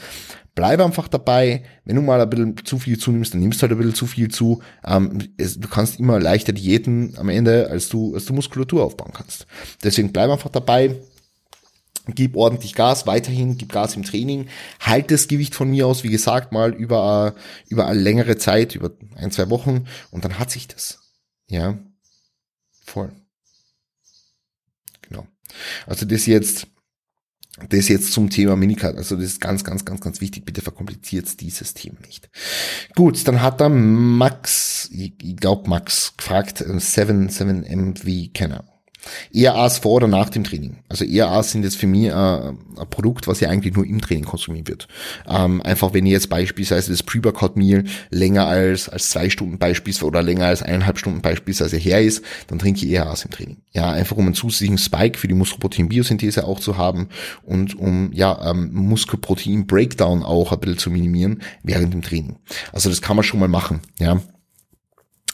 Bleib 0.55 0.79
einfach 0.79 1.09
dabei. 1.09 1.63
Wenn 1.83 1.97
du 1.97 2.01
mal 2.01 2.21
ein 2.21 2.29
bisschen 2.29 2.55
zu 2.65 2.79
viel 2.79 2.97
zunimmst, 2.97 3.33
dann 3.33 3.41
nimmst 3.41 3.61
du 3.61 3.63
halt 3.63 3.73
ein 3.73 3.77
bisschen 3.77 3.93
zu 3.93 4.07
viel 4.07 4.29
zu. 4.29 4.61
Ähm, 4.85 5.19
es, 5.37 5.59
du 5.59 5.67
kannst 5.67 5.99
immer 5.99 6.19
leichter 6.19 6.53
Diäten 6.53 7.15
am 7.17 7.27
Ende, 7.27 7.69
als 7.69 7.89
du, 7.89 8.15
als 8.15 8.25
du 8.25 8.33
Muskulatur 8.33 8.83
aufbauen 8.83 9.11
kannst. 9.13 9.45
Deswegen 9.83 10.13
bleib 10.13 10.29
einfach 10.29 10.49
dabei 10.49 10.95
gib 12.07 12.35
ordentlich 12.35 12.73
Gas, 12.73 13.05
weiterhin, 13.07 13.57
gib 13.57 13.71
Gas 13.71 13.95
im 13.95 14.03
Training, 14.03 14.47
halt 14.79 15.11
das 15.11 15.27
Gewicht 15.27 15.55
von 15.55 15.69
mir 15.69 15.87
aus, 15.87 16.03
wie 16.03 16.09
gesagt, 16.09 16.51
mal 16.51 16.73
über, 16.73 17.35
über 17.67 17.87
eine 17.87 17.99
längere 17.99 18.37
Zeit, 18.37 18.75
über 18.75 18.91
ein, 19.15 19.31
zwei 19.31 19.49
Wochen 19.49 19.85
und 20.09 20.25
dann 20.25 20.39
hat 20.39 20.51
sich 20.51 20.67
das. 20.67 20.99
Ja, 21.47 21.77
voll. 22.83 23.11
Genau. 25.01 25.27
Also 25.85 26.05
das 26.05 26.25
jetzt 26.25 26.67
Das 27.69 27.89
jetzt 27.89 28.13
zum 28.13 28.29
Thema 28.29 28.55
Minicard. 28.55 28.97
Also 28.97 29.15
das 29.15 29.25
ist 29.25 29.41
ganz, 29.41 29.63
ganz, 29.63 29.83
ganz, 29.83 30.01
ganz 30.01 30.21
wichtig. 30.21 30.45
Bitte 30.45 30.61
verkompliziert 30.61 31.41
dieses 31.41 31.73
Thema 31.73 31.99
nicht. 32.05 32.29
Gut, 32.95 33.27
dann 33.27 33.41
hat 33.41 33.59
da 33.59 33.69
Max, 33.69 34.89
ich, 34.91 35.17
glaube 35.35 35.69
Max, 35.69 36.15
gefragt, 36.17 36.63
7, 36.65 37.29
7 37.29 37.63
MV, 37.63 38.33
keine 38.33 38.63
ERAs 39.33 39.79
vor 39.79 39.93
oder 39.93 40.07
nach 40.07 40.29
dem 40.29 40.43
Training. 40.43 40.77
Also 40.89 41.05
ERAs 41.05 41.51
sind 41.51 41.63
jetzt 41.63 41.77
für 41.77 41.87
mich 41.87 42.05
äh, 42.05 42.11
ein 42.11 42.57
Produkt, 42.89 43.27
was 43.27 43.39
ja 43.39 43.49
eigentlich 43.49 43.75
nur 43.75 43.85
im 43.85 44.01
Training 44.01 44.25
konsumiert 44.25 44.67
wird. 44.67 44.87
Ähm, 45.27 45.61
einfach 45.61 45.93
wenn 45.93 46.05
ihr 46.05 46.13
jetzt 46.13 46.29
beispielsweise 46.29 46.91
das 46.91 47.03
Pre-Workout 47.03 47.55
Meal 47.55 47.83
länger 48.09 48.45
als, 48.45 48.89
als 48.89 49.09
zwei 49.09 49.29
Stunden 49.29 49.57
beispielsweise 49.57 50.05
oder 50.05 50.21
länger 50.21 50.45
als 50.45 50.61
eineinhalb 50.61 50.97
Stunden 50.97 51.21
beispielsweise 51.21 51.77
her 51.77 52.01
ist, 52.01 52.23
dann 52.47 52.59
trinke 52.59 52.85
ich 52.85 52.91
ERAs 52.91 53.25
im 53.25 53.31
Training. 53.31 53.57
Ja, 53.71 53.91
einfach 53.91 54.17
um 54.17 54.25
einen 54.25 54.35
zusätzlichen 54.35 54.77
Spike 54.77 55.17
für 55.17 55.27
die 55.27 55.33
Muskelprotein-Biosynthese 55.33 56.45
auch 56.45 56.59
zu 56.59 56.77
haben 56.77 57.09
und 57.43 57.77
um 57.77 58.11
ja 58.13 58.51
ähm, 58.51 58.71
Muskelprotein-Breakdown 58.73 60.23
auch 60.23 60.51
ein 60.51 60.59
bisschen 60.59 60.77
zu 60.77 60.91
minimieren 60.91 61.41
während 61.63 61.93
dem 61.93 62.01
Training. 62.01 62.37
Also 62.71 62.89
das 62.89 63.01
kann 63.01 63.15
man 63.15 63.23
schon 63.23 63.39
mal 63.39 63.49
machen. 63.49 63.81
Ja, 63.99 64.21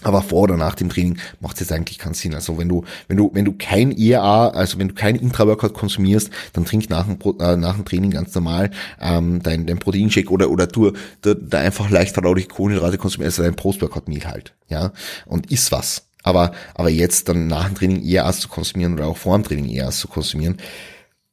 aber 0.03 0.21
vor 0.21 0.43
oder 0.43 0.57
nach 0.57 0.75
dem 0.75 0.89
Training 0.89 1.17
macht 1.39 1.55
es 1.55 1.61
jetzt 1.61 1.71
eigentlich 1.71 1.97
keinen 1.97 2.13
Sinn. 2.13 2.35
Also 2.35 2.57
wenn 2.57 2.69
du, 2.69 2.83
wenn 3.07 3.17
du, 3.17 3.31
wenn 3.33 3.45
du 3.45 3.53
kein 3.53 3.91
ERA, 3.91 4.49
also 4.49 4.77
wenn 4.77 4.89
du 4.89 4.93
kein 4.93 5.15
Intra-Workout 5.15 5.73
konsumierst, 5.73 6.29
dann 6.53 6.65
trink 6.65 6.89
nach 6.89 7.07
dem, 7.07 7.17
äh, 7.39 7.57
nach 7.57 7.75
dem 7.75 7.85
Training 7.85 8.11
ganz 8.11 8.33
normal 8.35 8.71
ähm, 9.01 9.41
dein, 9.41 9.65
dein 9.65 9.79
Proteinshake 9.79 10.29
oder 10.29 10.49
oder 10.49 10.67
du 10.67 10.91
da, 11.21 11.33
da 11.33 11.59
einfach 11.59 11.89
leicht 11.89 12.13
verdauliche 12.13 12.47
Kohlenhydrate 12.47 12.97
konsumierst, 12.97 13.39
also 13.39 13.49
dein 13.49 13.55
Post-Workout-Meal 13.55 14.25
halt, 14.25 14.55
ja, 14.69 14.93
und 15.25 15.51
isst 15.51 15.71
was. 15.71 16.07
Aber 16.23 16.51
aber 16.75 16.89
jetzt 16.89 17.29
dann 17.29 17.47
nach 17.47 17.67
dem 17.67 17.75
Training 17.75 18.03
ERAs 18.03 18.39
zu 18.39 18.49
konsumieren 18.49 18.93
oder 18.93 19.07
auch 19.07 19.17
vor 19.17 19.37
dem 19.37 19.43
Training 19.43 19.69
ERAs 19.69 19.99
zu 19.99 20.07
konsumieren, 20.07 20.57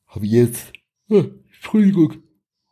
habe 0.07 0.24
ich 0.24 0.33
jetzt, 0.33 0.72
oh, 1.11 1.24
Entschuldigung, 1.55 2.14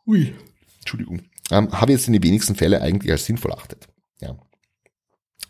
ui, 0.07 0.33
Entschuldigung, 0.79 1.21
ähm, 1.51 1.71
habe 1.71 1.91
jetzt 1.91 2.07
in 2.07 2.13
den 2.13 2.23
wenigsten 2.23 2.55
Fälle 2.55 2.81
eigentlich 2.81 3.11
als 3.11 3.25
sinnvoll 3.25 3.51
erachtet. 3.51 3.87
Ja. 4.21 4.37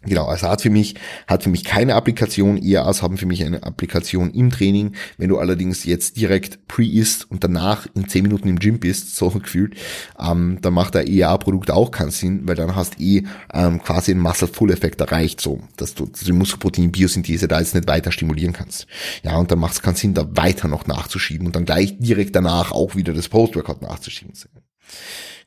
Genau, 0.06 0.26
also 0.26 0.50
hat 0.50 0.62
für 0.62 0.70
mich, 0.70 0.96
hat 1.28 1.44
für 1.44 1.50
mich 1.50 1.63
keine 1.63 1.96
Applikation, 1.96 2.58
IAAs 2.58 3.02
haben 3.02 3.18
für 3.18 3.26
mich 3.26 3.44
eine 3.44 3.63
Applikation 3.63 4.32
im 4.32 4.50
Training. 4.50 4.96
Wenn 5.18 5.30
du 5.30 5.38
allerdings 5.38 5.86
jetzt 5.86 6.18
direkt 6.18 6.68
pre 6.68 6.86
ist 6.86 7.30
und 7.32 7.44
danach 7.44 7.88
in 7.96 8.10
10 8.10 8.24
Minuten 8.24 8.50
im 8.50 8.60
Gym 8.60 8.80
bist, 8.80 9.16
so 9.16 9.30
gefühlt, 9.44 9.76
ähm, 10.20 10.58
dann 10.62 10.74
macht 10.74 10.96
der 10.96 11.08
IAA-Produkt 11.08 11.72
auch 11.72 11.92
keinen 11.92 12.12
Sinn, 12.12 12.42
weil 12.46 12.56
dann 12.56 12.76
hast 12.76 13.00
eh 13.00 13.24
ähm, 13.54 13.82
quasi 13.82 14.12
einen 14.12 14.22
Muscle-Full-Effekt 14.22 15.00
erreicht, 15.00 15.39
so, 15.39 15.62
dass 15.78 15.96
du, 15.96 16.06
dass 16.06 16.20
du 16.20 16.26
die 16.26 16.32
Muskelprotein-Biosynthese 16.34 17.48
da 17.48 17.60
jetzt 17.60 17.74
nicht 17.74 17.88
weiter 17.88 18.12
stimulieren 18.12 18.54
kannst. 18.54 18.88
Ja, 19.24 19.38
und 19.38 19.52
dann 19.52 19.60
macht 19.60 19.74
es 19.74 19.82
keinen 19.82 19.96
Sinn, 19.96 20.13
da 20.13 20.28
weiter 20.36 20.68
noch 20.68 20.86
nachzuschieben 20.86 21.48
und 21.48 21.56
dann 21.56 21.66
gleich 21.66 21.98
direkt 21.98 22.36
danach 22.36 22.72
auch 22.72 22.96
wieder 22.96 23.13
das 23.13 23.30
Post-Workout 23.30 23.82
nachzuschieben. 23.82 24.34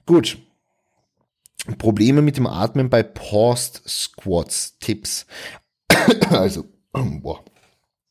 Gut, 0.06 0.38
Probleme 1.78 2.22
mit 2.22 2.36
dem 2.36 2.46
Atmen 2.46 2.90
bei 2.90 3.02
Paused 3.02 3.82
Squats. 3.86 4.76
Tipps. 4.78 5.26
also, 6.30 6.64
boah. 6.92 7.44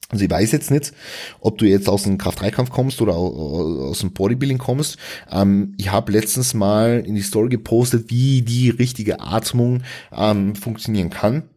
Also 0.09 0.23
ich 0.23 0.29
weiß 0.29 0.51
jetzt 0.51 0.69
nicht, 0.69 0.93
ob 1.39 1.57
du 1.57 1.65
jetzt 1.65 1.89
aus 1.89 2.03
dem 2.03 2.19
Kraft-3-Kampf 2.19 2.69
kommst 2.69 3.01
oder 3.01 3.15
aus 3.15 3.99
dem 3.99 4.13
Bodybuilding 4.13 4.59
kommst. 4.59 4.97
Ähm, 5.31 5.73
ich 5.77 5.91
habe 5.91 6.11
letztens 6.11 6.53
mal 6.53 7.03
in 7.05 7.15
die 7.15 7.23
Story 7.23 7.49
gepostet, 7.49 8.11
wie 8.11 8.43
die 8.43 8.69
richtige 8.69 9.19
Atmung 9.19 9.81
ähm, 10.15 10.55
funktionieren 10.55 11.09
kann 11.09 11.49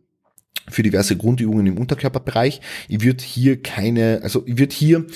für 0.70 0.82
diverse 0.82 1.16
Grundübungen 1.16 1.66
im 1.66 1.78
Unterkörperbereich. 1.78 2.60
Ich 2.88 3.02
würde 3.02 3.24
hier 3.24 3.62
keine, 3.62 4.20
also 4.22 4.42
ich 4.46 4.58
würde 4.58 4.74
hier 4.74 5.06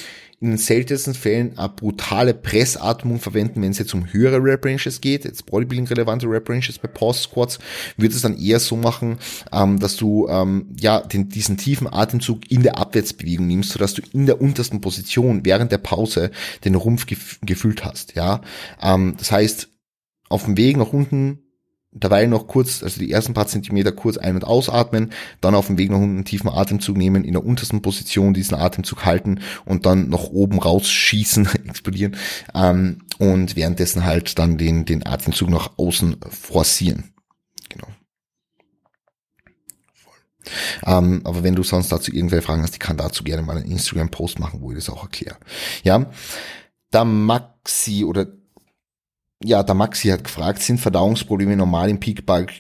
in 0.42 0.48
den 0.48 0.58
seltensten 0.58 1.14
Fällen 1.14 1.56
eine 1.56 1.68
brutale 1.68 2.34
Pressatmung 2.34 3.20
verwenden, 3.20 3.62
wenn 3.62 3.70
es 3.70 3.78
jetzt 3.78 3.94
um 3.94 4.12
höhere 4.12 4.42
Rep 4.42 4.64
Ranges 4.66 5.00
geht, 5.00 5.24
jetzt 5.24 5.46
Bodybuilding 5.46 5.86
relevante 5.86 6.26
Rep 6.26 6.48
Ranges 6.48 6.80
bei 6.80 6.88
Pause 6.88 7.22
Squats, 7.22 7.60
würde 7.96 8.16
es 8.16 8.22
dann 8.22 8.36
eher 8.36 8.58
so 8.58 8.76
machen, 8.76 9.18
ähm, 9.52 9.78
dass 9.78 9.96
du 9.96 10.26
ähm, 10.28 10.66
ja 10.80 11.00
den, 11.00 11.28
diesen 11.28 11.58
tiefen 11.58 11.86
Atemzug 11.86 12.50
in 12.50 12.64
der 12.64 12.76
Abwärtsbewegung 12.76 13.46
nimmst, 13.46 13.70
sodass 13.70 13.94
du 13.94 14.02
in 14.12 14.26
der 14.26 14.40
untersten 14.40 14.80
Position 14.80 15.44
während 15.44 15.70
der 15.70 15.78
Pause 15.78 16.32
den 16.64 16.74
Rumpf 16.74 17.06
gef 17.06 17.38
gefühlt 17.42 17.84
hast. 17.84 18.16
Ja, 18.16 18.40
ähm, 18.82 19.14
das 19.16 19.30
heißt 19.30 19.68
auf 20.28 20.44
dem 20.44 20.56
Weg 20.56 20.76
nach 20.76 20.92
unten 20.92 21.41
dabei 21.92 22.26
noch 22.26 22.46
kurz, 22.46 22.83
also 22.83 22.98
die 22.98 23.11
ersten 23.11 23.35
paar 23.35 23.46
Zentimeter 23.46 23.92
kurz 23.92 24.16
ein- 24.16 24.35
und 24.35 24.44
ausatmen, 24.44 25.12
dann 25.40 25.55
auf 25.55 25.66
dem 25.66 25.78
Weg 25.78 25.90
nach 25.90 25.98
unten 25.98 26.16
einen 26.16 26.24
tiefen 26.24 26.48
Atemzug 26.48 26.96
nehmen, 26.96 27.24
in 27.24 27.33
der 27.33 27.44
untersten 27.44 27.83
Position 27.83 28.35
diesen 28.35 28.57
Atemzug 28.57 29.05
halten 29.05 29.40
und 29.64 29.87
dann 29.87 30.09
nach 30.09 30.24
oben 30.24 30.59
rausschießen, 30.59 31.46
explodieren 31.68 32.16
ähm, 32.55 33.02
und 33.18 33.57
währenddessen 33.57 34.05
halt 34.05 34.38
dann 34.38 34.57
den, 34.57 34.85
den 34.85 35.07
Atemzug 35.07 35.50
nach 35.50 35.72
außen 35.76 36.16
forcieren. 36.31 37.12
Genau. 37.68 37.88
Ähm, 40.85 41.20
aber 41.24 41.44
wenn 41.44 41.55
du 41.55 41.62
sonst 41.62 41.92
dazu 41.92 42.12
irgendwelche 42.12 42.46
Fragen 42.46 42.62
hast, 42.62 42.74
ich 42.74 42.81
kann 42.81 42.96
dazu 42.96 43.22
gerne 43.22 43.42
mal 43.42 43.59
einen 43.59 43.70
Instagram-Post 43.70 44.38
machen, 44.38 44.61
wo 44.61 44.70
ich 44.70 44.78
das 44.78 44.90
auch 44.90 45.02
erkläre. 45.02 45.37
Ja, 45.85 46.11
da 46.90 47.05
Maxi 47.05 48.05
oder 48.05 48.26
ja, 49.44 49.62
der 49.62 49.74
Maxi 49.74 50.09
hat 50.09 50.24
gefragt, 50.24 50.62
sind 50.62 50.81
Verdauungsprobleme 50.81 51.57
normal 51.57 51.90
im 51.90 52.00
Peakbulk 52.00 52.52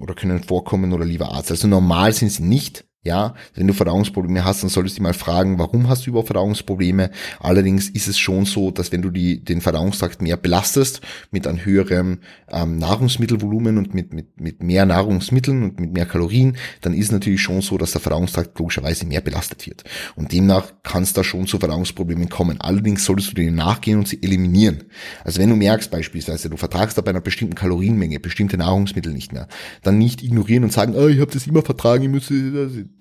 oder 0.00 0.14
können 0.14 0.42
vorkommen 0.42 0.92
oder 0.92 1.04
lieber 1.04 1.32
Arzt? 1.32 1.50
Also 1.50 1.68
normal 1.68 2.12
sind 2.12 2.30
sie 2.30 2.42
nicht. 2.42 2.84
Ja, 3.04 3.34
wenn 3.56 3.66
du 3.66 3.72
Verdauungsprobleme 3.72 4.44
hast, 4.44 4.62
dann 4.62 4.70
solltest 4.70 4.94
du 4.94 5.00
dich 5.00 5.02
mal 5.02 5.12
fragen, 5.12 5.58
warum 5.58 5.88
hast 5.88 6.06
du 6.06 6.10
überhaupt 6.10 6.28
Verdauungsprobleme? 6.28 7.10
Allerdings 7.40 7.88
ist 7.88 8.06
es 8.06 8.16
schon 8.16 8.44
so, 8.44 8.70
dass 8.70 8.92
wenn 8.92 9.02
du 9.02 9.10
die, 9.10 9.42
den 9.42 9.60
Verdauungstrakt 9.60 10.22
mehr 10.22 10.36
belastest, 10.36 11.00
mit 11.32 11.48
einem 11.48 11.64
höheren 11.64 12.20
ähm, 12.48 12.78
Nahrungsmittelvolumen 12.78 13.76
und 13.76 13.92
mit, 13.92 14.14
mit, 14.14 14.40
mit 14.40 14.62
mehr 14.62 14.86
Nahrungsmitteln 14.86 15.64
und 15.64 15.80
mit 15.80 15.92
mehr 15.92 16.06
Kalorien, 16.06 16.56
dann 16.80 16.94
ist 16.94 17.10
natürlich 17.10 17.42
schon 17.42 17.60
so, 17.60 17.76
dass 17.76 17.90
der 17.90 18.00
Verdauungstrakt 18.00 18.56
logischerweise 18.60 19.04
mehr 19.04 19.20
belastet 19.20 19.66
wird. 19.66 19.82
Und 20.14 20.30
demnach 20.30 20.72
kann 20.84 21.02
es 21.02 21.12
da 21.12 21.24
schon 21.24 21.48
zu 21.48 21.58
Verdauungsproblemen 21.58 22.28
kommen. 22.28 22.60
Allerdings 22.60 23.04
solltest 23.04 23.32
du 23.32 23.34
denen 23.34 23.56
nachgehen 23.56 23.98
und 23.98 24.06
sie 24.06 24.22
eliminieren. 24.22 24.84
Also 25.24 25.40
wenn 25.40 25.50
du 25.50 25.56
merkst 25.56 25.90
beispielsweise, 25.90 26.50
du 26.50 26.56
vertragst 26.56 26.96
da 26.96 27.02
bei 27.02 27.10
einer 27.10 27.20
bestimmten 27.20 27.56
Kalorienmenge 27.56 28.20
bestimmte 28.20 28.58
Nahrungsmittel 28.58 29.12
nicht 29.12 29.32
mehr, 29.32 29.48
dann 29.82 29.98
nicht 29.98 30.22
ignorieren 30.22 30.62
und 30.62 30.72
sagen, 30.72 30.94
oh, 30.96 31.08
ich 31.08 31.18
habe 31.18 31.32
das 31.32 31.48
immer 31.48 31.62
vertragen, 31.62 32.04
ich 32.04 32.10
muss 32.10 32.30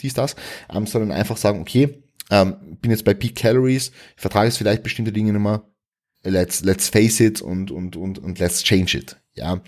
dies, 0.01 0.13
das, 0.13 0.35
ähm, 0.73 0.87
sondern 0.87 1.11
einfach 1.11 1.37
sagen, 1.37 1.61
okay, 1.61 2.03
ähm, 2.29 2.77
bin 2.81 2.91
jetzt 2.91 3.05
bei 3.05 3.13
Peak 3.13 3.35
Calories, 3.35 3.91
vertrage 4.15 4.47
jetzt 4.47 4.57
vielleicht 4.57 4.83
bestimmte 4.83 5.11
Dinge 5.11 5.33
nicht 5.33 5.41
mehr, 5.41 5.63
let's, 6.23 6.61
let's 6.63 6.89
face 6.89 7.19
it 7.19 7.41
und, 7.41 7.71
und, 7.71 7.95
und, 7.95 8.19
und 8.19 8.39
let's 8.39 8.63
change 8.63 8.97
it, 8.97 9.17
ja. 9.35 9.61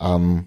Ähm, 0.00 0.46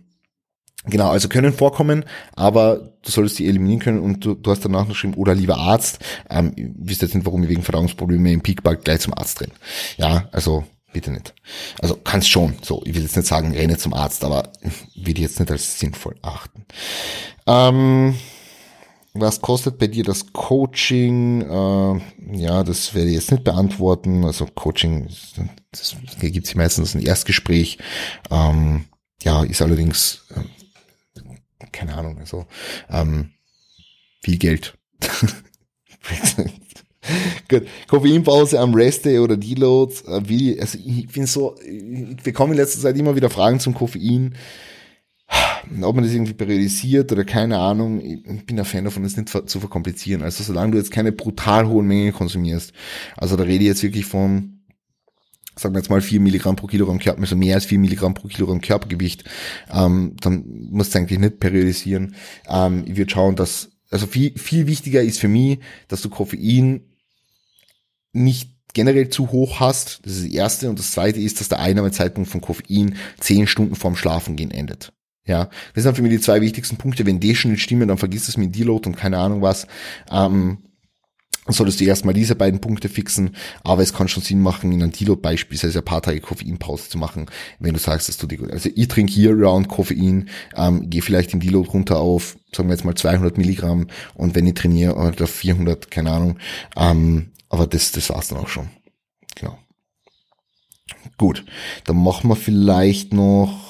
Genau, 0.85 1.09
also 1.09 1.29
können 1.29 1.53
vorkommen, 1.53 2.03
aber 2.35 2.93
du 3.03 3.09
solltest 3.09 3.39
die 3.39 3.47
eliminieren 3.47 3.79
können 3.79 3.99
und 3.99 4.25
du, 4.25 4.35
du 4.35 4.51
hast 4.51 4.65
danach 4.65 4.81
noch 4.81 4.89
geschrieben, 4.89 5.13
oder 5.13 5.33
lieber 5.33 5.57
Arzt, 5.57 5.99
ähm, 6.29 6.53
wisst 6.57 7.01
jetzt 7.01 7.15
nicht, 7.15 7.25
warum 7.25 7.41
ihr 7.41 7.49
wegen 7.49 7.61
Verdauungsprobleme 7.61 8.33
im 8.33 8.41
Peakbug 8.41 8.83
gleich 8.83 8.99
zum 8.99 9.13
Arzt 9.13 9.39
drin. 9.39 9.51
Ja, 9.95 10.27
also 10.33 10.65
bitte 10.91 11.11
nicht. 11.11 11.33
Also 11.81 11.95
kannst 11.95 12.29
schon, 12.29 12.55
so, 12.61 12.81
ich 12.85 12.95
will 12.95 13.03
jetzt 13.03 13.15
nicht 13.15 13.27
sagen, 13.27 13.53
renne 13.53 13.77
zum 13.77 13.93
Arzt, 13.93 14.25
aber 14.25 14.51
ich 14.93 15.17
jetzt 15.19 15.39
nicht 15.39 15.51
als 15.51 15.79
sinnvoll 15.79 16.15
achten. 16.21 16.65
Ähm, 17.47 18.15
was 19.13 19.41
kostet 19.41 19.77
bei 19.77 19.87
dir 19.87 20.03
das 20.03 20.33
Coaching? 20.33 21.41
Äh, 21.41 22.01
ja, 22.35 22.63
das 22.63 22.95
werde 22.95 23.09
ich 23.09 23.15
jetzt 23.15 23.31
nicht 23.31 23.43
beantworten. 23.43 24.25
Also 24.25 24.45
Coaching, 24.47 25.07
das 25.71 25.95
gibt 26.19 26.47
es 26.47 26.55
meistens 26.55 26.95
ein 26.95 27.01
Erstgespräch. 27.01 27.77
Ähm, 28.31 28.85
ja, 29.21 29.43
ist 29.43 29.61
allerdings, 29.61 30.25
äh, 30.35 30.41
keine 31.71 31.95
Ahnung, 31.95 32.17
also 32.19 32.45
ähm, 32.89 33.31
viel 34.21 34.37
Geld. 34.37 34.77
Gut. 37.49 37.67
Koffeinpause 37.87 38.59
am 38.59 38.73
Rest-Day 38.73 39.19
oder 39.19 39.37
Deload. 39.37 39.93
Äh, 40.07 40.21
wie, 40.25 40.59
also 40.59 40.79
ich 40.83 41.07
bin 41.09 41.27
so, 41.27 41.55
ich 41.59 42.23
bekomme 42.23 42.53
in 42.53 42.57
letzter 42.57 42.81
Zeit 42.81 42.97
immer 42.97 43.15
wieder 43.15 43.29
Fragen 43.29 43.59
zum 43.59 43.75
Koffein 43.75 44.35
ob 45.81 45.95
man 45.95 46.03
das 46.03 46.13
irgendwie 46.13 46.33
periodisiert 46.33 47.11
oder 47.11 47.23
keine 47.23 47.57
Ahnung, 47.57 48.01
ich 48.01 48.45
bin 48.45 48.59
ein 48.59 48.65
Fan 48.65 48.85
davon, 48.85 49.03
das 49.03 49.17
nicht 49.17 49.29
zu 49.29 49.59
verkomplizieren. 49.59 50.21
Also 50.21 50.43
solange 50.43 50.73
du 50.73 50.77
jetzt 50.77 50.91
keine 50.91 51.11
brutal 51.11 51.67
hohen 51.67 51.87
Mengen 51.87 52.13
konsumierst, 52.13 52.73
also 53.17 53.35
da 53.35 53.43
rede 53.43 53.63
ich 53.63 53.69
jetzt 53.69 53.83
wirklich 53.83 54.05
von, 54.05 54.59
sagen 55.55 55.73
wir 55.73 55.79
jetzt 55.79 55.89
mal 55.89 56.01
vier 56.01 56.19
Milligramm 56.19 56.55
pro 56.55 56.67
Kilogramm 56.67 56.99
Körper, 56.99 57.21
also 57.21 57.35
mehr 57.35 57.55
als 57.55 57.65
vier 57.65 57.79
Milligramm 57.79 58.13
pro 58.13 58.27
Kilogramm 58.27 58.61
Körpergewicht, 58.61 59.23
ähm, 59.73 60.15
dann 60.19 60.43
musst 60.69 60.93
du 60.93 60.99
eigentlich 60.99 61.19
nicht 61.19 61.39
periodisieren. 61.39 62.15
Ähm, 62.47 62.83
ich 62.85 62.97
würde 62.97 63.11
schauen, 63.11 63.35
dass, 63.35 63.71
also 63.89 64.07
viel, 64.07 64.37
viel 64.37 64.67
wichtiger 64.67 65.01
ist 65.01 65.19
für 65.19 65.27
mich, 65.27 65.59
dass 65.87 66.01
du 66.01 66.09
Koffein 66.09 66.81
nicht 68.11 68.51
generell 68.73 69.09
zu 69.09 69.31
hoch 69.31 69.59
hast. 69.59 70.05
Das 70.05 70.13
ist 70.13 70.25
das 70.25 70.31
erste. 70.31 70.69
Und 70.69 70.79
das 70.79 70.91
zweite 70.91 71.19
ist, 71.19 71.39
dass 71.39 71.49
der 71.49 71.59
Einnahmezeitpunkt 71.59 72.29
von 72.29 72.41
Koffein 72.41 72.95
zehn 73.19 73.47
Stunden 73.47 73.75
vorm 73.75 73.95
Schlafengehen 73.95 74.51
endet. 74.51 74.92
Ja, 75.25 75.49
das 75.73 75.83
sind 75.83 75.95
für 75.95 76.01
mich 76.01 76.11
die 76.11 76.19
zwei 76.19 76.41
wichtigsten 76.41 76.77
Punkte. 76.77 77.05
Wenn 77.05 77.19
die 77.19 77.35
schon 77.35 77.51
nicht 77.51 77.63
stimmen, 77.63 77.87
dann 77.87 77.97
vergiss 77.97 78.27
es 78.27 78.37
mit 78.37 78.55
Deload 78.55 78.89
und 78.89 78.95
keine 78.95 79.19
Ahnung 79.19 79.41
was. 79.41 79.67
Ähm, 80.11 80.57
solltest 81.47 81.79
du 81.79 81.85
erstmal 81.85 82.13
diese 82.13 82.35
beiden 82.35 82.61
Punkte 82.61 82.89
fixen, 82.89 83.35
aber 83.63 83.81
es 83.81 83.93
kann 83.93 84.07
schon 84.07 84.23
Sinn 84.23 84.41
machen, 84.41 84.71
in 84.71 84.81
einem 84.81 84.91
Deload 84.91 85.21
beispielsweise 85.21 85.79
ein 85.79 85.85
paar 85.85 86.01
Tage 86.01 86.21
Koffeinpause 86.21 86.89
zu 86.89 86.97
machen, 86.97 87.25
wenn 87.59 87.73
du 87.73 87.79
sagst, 87.79 88.07
dass 88.07 88.17
du 88.17 88.27
die, 88.27 88.39
also 88.39 88.69
ich 88.73 88.87
trinke 88.87 89.11
hier 89.11 89.33
round 89.33 89.67
Koffein, 89.67 90.29
ähm, 90.55 90.89
gehe 90.89 91.01
vielleicht 91.01 91.33
im 91.33 91.39
Deload 91.39 91.69
runter 91.69 91.99
auf, 91.99 92.37
sagen 92.55 92.69
wir 92.69 92.75
jetzt 92.75 92.85
mal 92.85 92.95
200 92.95 93.37
Milligramm 93.37 93.87
und 94.13 94.35
wenn 94.35 94.47
ich 94.47 94.53
trainiere, 94.53 94.95
oder 94.95 95.27
400, 95.27 95.91
keine 95.91 96.11
Ahnung, 96.11 96.39
ähm, 96.77 97.31
aber 97.49 97.67
das, 97.67 97.91
das 97.91 98.09
war's 98.09 98.29
dann 98.29 98.39
auch 98.39 98.47
schon. 98.47 98.69
Genau. 99.35 99.57
Gut, 101.17 101.45
dann 101.85 102.01
machen 102.01 102.29
wir 102.29 102.35
vielleicht 102.35 103.13
noch 103.13 103.62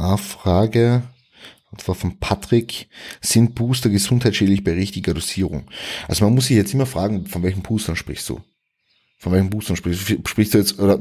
eine 0.00 0.18
Frage. 0.18 1.02
Und 1.70 1.80
zwar 1.80 1.94
von 1.94 2.18
Patrick, 2.18 2.88
sind 3.20 3.54
Booster 3.54 3.90
gesundheitsschädlich 3.90 4.64
bei 4.64 4.72
richtiger 4.72 5.14
Dosierung? 5.14 5.70
Also 6.08 6.24
man 6.24 6.34
muss 6.34 6.46
sich 6.46 6.56
jetzt 6.56 6.74
immer 6.74 6.86
fragen, 6.86 7.26
von 7.26 7.44
welchen 7.44 7.62
Boostern 7.62 7.94
sprichst 7.94 8.28
du? 8.28 8.40
Von 9.22 9.32
welchen 9.32 9.50
Boostern 9.50 9.76
sprichst 9.76 10.08
du? 10.08 10.16
Sprichst 10.26 10.54
du 10.54 10.58
jetzt, 10.58 10.78
oder 10.78 10.98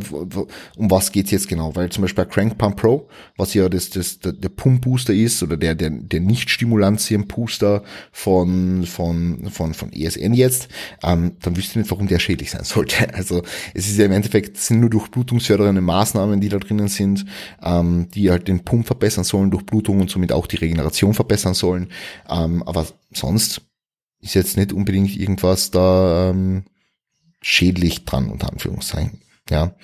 um 0.76 0.92
was 0.92 1.14
geht's 1.14 1.32
jetzt 1.32 1.48
genau? 1.48 1.74
Weil 1.78 1.90
zum 1.90 2.02
Beispiel 2.02 2.26
Crank 2.26 2.58
Pump 2.58 2.76
Pro, 2.76 3.08
was 3.38 3.54
ja 3.54 3.70
das, 3.70 3.92
das, 3.92 4.20
der, 4.20 4.34
der 4.34 4.50
Pump 4.50 4.82
Booster 4.82 5.14
ist, 5.14 5.42
oder 5.42 5.56
der, 5.56 5.74
der, 5.74 5.90
der 5.90 6.20
Nicht-Stimulantien 6.20 7.28
Booster 7.28 7.82
von, 8.12 8.86
von, 8.86 9.50
von, 9.50 9.74
von 9.74 9.94
ESN 9.94 10.34
jetzt, 10.34 10.68
ähm, 11.02 11.38
dann 11.42 11.56
wüsste 11.56 11.72
ich 11.72 11.76
nicht, 11.78 11.92
warum 11.92 12.08
der 12.08 12.20
schädlich 12.20 12.52
sein 12.52 12.66
sollte. 12.66 13.08
Also, 13.14 13.42
es 13.74 13.88
ist 13.88 13.98
ja 13.98 14.06
im 14.06 14.12
Endeffekt, 14.12 14.58
sind 14.58 14.82
nur 14.82 14.90
durchblutungsfördernde 14.90 15.80
Maßnahmen, 15.80 16.42
die 16.42 16.50
da 16.50 16.58
drinnen 16.58 16.90
sind, 16.90 17.26
ähm, 17.64 18.10
die 18.14 18.32
halt 18.32 18.50
den 18.50 18.66
Pump 18.66 18.86
verbessern 18.86 19.24
sollen, 19.24 19.50
durch 19.50 19.66
Blutung 19.66 20.02
und 20.02 20.10
somit 20.10 20.34
auch 20.34 20.46
die 20.46 20.58
Regeneration 20.58 21.14
verbessern 21.14 21.54
sollen. 21.54 21.88
Ähm, 22.30 22.64
aber 22.64 22.86
sonst 23.14 23.62
ist 24.20 24.36
jetzt 24.36 24.58
nicht 24.58 24.74
unbedingt 24.74 25.16
irgendwas 25.16 25.72
da, 25.72 26.32
ähm, 26.32 26.66
schädlich 27.42 28.06
dran, 28.06 28.30
unter 28.30 28.52
Anführungszeichen. 28.52 29.22
Ja. 29.50 29.76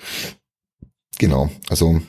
Genau. 1.18 1.50
Also, 1.68 2.02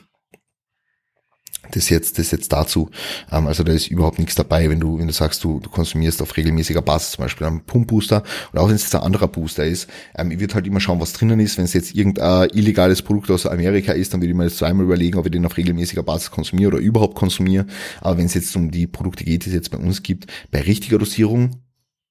das 1.72 1.88
jetzt, 1.90 2.18
das 2.18 2.30
jetzt 2.30 2.52
dazu. 2.52 2.90
Ähm, 3.30 3.46
also 3.46 3.62
da 3.62 3.72
ist 3.72 3.88
überhaupt 3.88 4.18
nichts 4.18 4.34
dabei, 4.34 4.70
wenn 4.70 4.80
du, 4.80 4.98
wenn 4.98 5.06
du 5.06 5.12
sagst, 5.12 5.44
du, 5.44 5.60
du 5.60 5.68
konsumierst 5.68 6.22
auf 6.22 6.36
regelmäßiger 6.36 6.82
Basis 6.82 7.12
zum 7.12 7.24
Beispiel 7.24 7.46
einen 7.46 7.64
Pumpbooster 7.64 8.22
oder 8.52 8.62
auch 8.62 8.68
wenn 8.68 8.74
es 8.74 8.84
jetzt 8.84 8.94
ein 8.94 9.02
anderer 9.02 9.28
Booster 9.28 9.64
ist. 9.64 9.88
Ähm, 10.16 10.30
ich 10.30 10.40
würde 10.40 10.54
halt 10.54 10.66
immer 10.66 10.80
schauen, 10.80 11.00
was 11.00 11.12
drinnen 11.12 11.40
ist. 11.40 11.58
Wenn 11.58 11.64
es 11.64 11.74
jetzt 11.74 11.94
irgendein 11.94 12.48
illegales 12.50 13.02
Produkt 13.02 13.30
aus 13.30 13.46
Amerika 13.46 13.92
ist, 13.92 14.12
dann 14.12 14.20
würde 14.20 14.30
ich 14.30 14.36
mir 14.36 14.44
das 14.44 14.56
zweimal 14.56 14.86
überlegen, 14.86 15.18
ob 15.18 15.26
ich 15.26 15.32
den 15.32 15.46
auf 15.46 15.56
regelmäßiger 15.56 16.02
Basis 16.02 16.30
konsumiere 16.30 16.68
oder 16.68 16.78
überhaupt 16.78 17.14
konsumiere. 17.14 17.66
Aber 18.00 18.18
wenn 18.18 18.26
es 18.26 18.34
jetzt 18.34 18.54
um 18.56 18.70
die 18.70 18.86
Produkte 18.86 19.24
geht, 19.24 19.44
die 19.44 19.50
es 19.50 19.54
jetzt 19.54 19.70
bei 19.70 19.78
uns 19.78 20.02
gibt, 20.02 20.26
bei 20.50 20.60
richtiger 20.60 20.98
Dosierung 20.98 21.62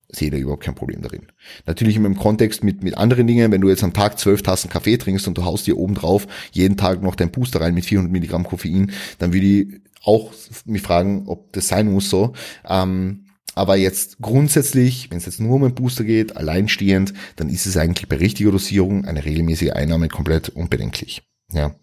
sehe 0.10 0.32
da 0.32 0.38
überhaupt 0.38 0.64
kein 0.64 0.76
Problem 0.76 1.02
darin. 1.02 1.28
Natürlich 1.66 1.96
immer 1.96 2.08
im 2.08 2.18
Kontext 2.18 2.64
mit, 2.64 2.84
mit 2.84 2.98
anderen 2.98 3.28
Dingen, 3.28 3.52
wenn 3.52 3.62
du 3.62 3.70
jetzt 3.70 3.84
am 3.84 3.94
Tag 3.94 4.20
zwölf 4.20 4.42
Tassen 4.42 4.70
Kaffee 4.70 4.98
trinkst 4.98 5.28
und 5.28 5.38
du 5.38 5.44
haust 5.44 5.68
dir 5.68 5.78
oben 5.78 5.96
drauf 5.96 6.28
jeden 6.52 6.78
Tag 6.78 7.02
noch 7.02 7.16
dein 7.16 7.32
Booster 7.32 7.62
rein 7.62 7.74
mit 7.74 7.86
400 7.86 8.12
Milligramm 8.12 8.46
Koffein, 8.46 8.92
dann 9.20 9.34
würde 9.34 9.46
ich 9.46 9.68
auch 10.04 10.32
mich 10.66 10.82
fragen, 10.82 11.24
ob 11.28 11.52
das 11.54 11.68
sein 11.68 11.92
muss 11.92 12.10
so. 12.10 12.34
Ähm, 12.68 13.26
aber 13.56 13.76
jetzt 13.76 14.20
grundsätzlich, 14.20 15.10
wenn 15.10 15.18
es 15.18 15.26
jetzt 15.26 15.40
nur 15.40 15.56
um 15.56 15.64
einen 15.64 15.74
Booster 15.74 16.04
geht, 16.04 16.38
alleinstehend, 16.38 17.14
dann 17.38 17.50
ist 17.50 17.66
es 17.66 17.76
eigentlich 17.76 18.08
bei 18.08 18.18
richtiger 18.18 18.52
Dosierung 18.52 19.06
eine 19.06 19.26
regelmäßige 19.26 19.72
Einnahme 19.72 20.10
komplett 20.10 20.50
unbedenklich. 20.50 21.24
Ja. 21.52 21.76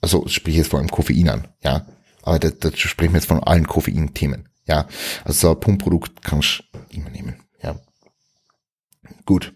Also 0.00 0.28
sprich 0.28 0.56
jetzt 0.56 0.68
vor 0.68 0.78
allem 0.78 0.90
Koffein 0.90 1.28
an, 1.28 1.48
ja. 1.64 1.86
Aber 2.22 2.38
da, 2.38 2.50
da 2.50 2.70
sprechen 2.74 3.14
wir 3.14 3.20
jetzt 3.20 3.28
von 3.28 3.42
allen 3.42 3.66
Koffein-Themen. 3.66 4.48
Ja. 4.66 4.86
Also 5.24 5.48
so 5.48 5.50
ein 5.54 5.60
Pumpprodukt 5.60 6.22
kannst 6.22 6.64
du 6.72 6.78
immer 6.94 7.08
nehmen. 7.08 7.36
Gut. 9.24 9.52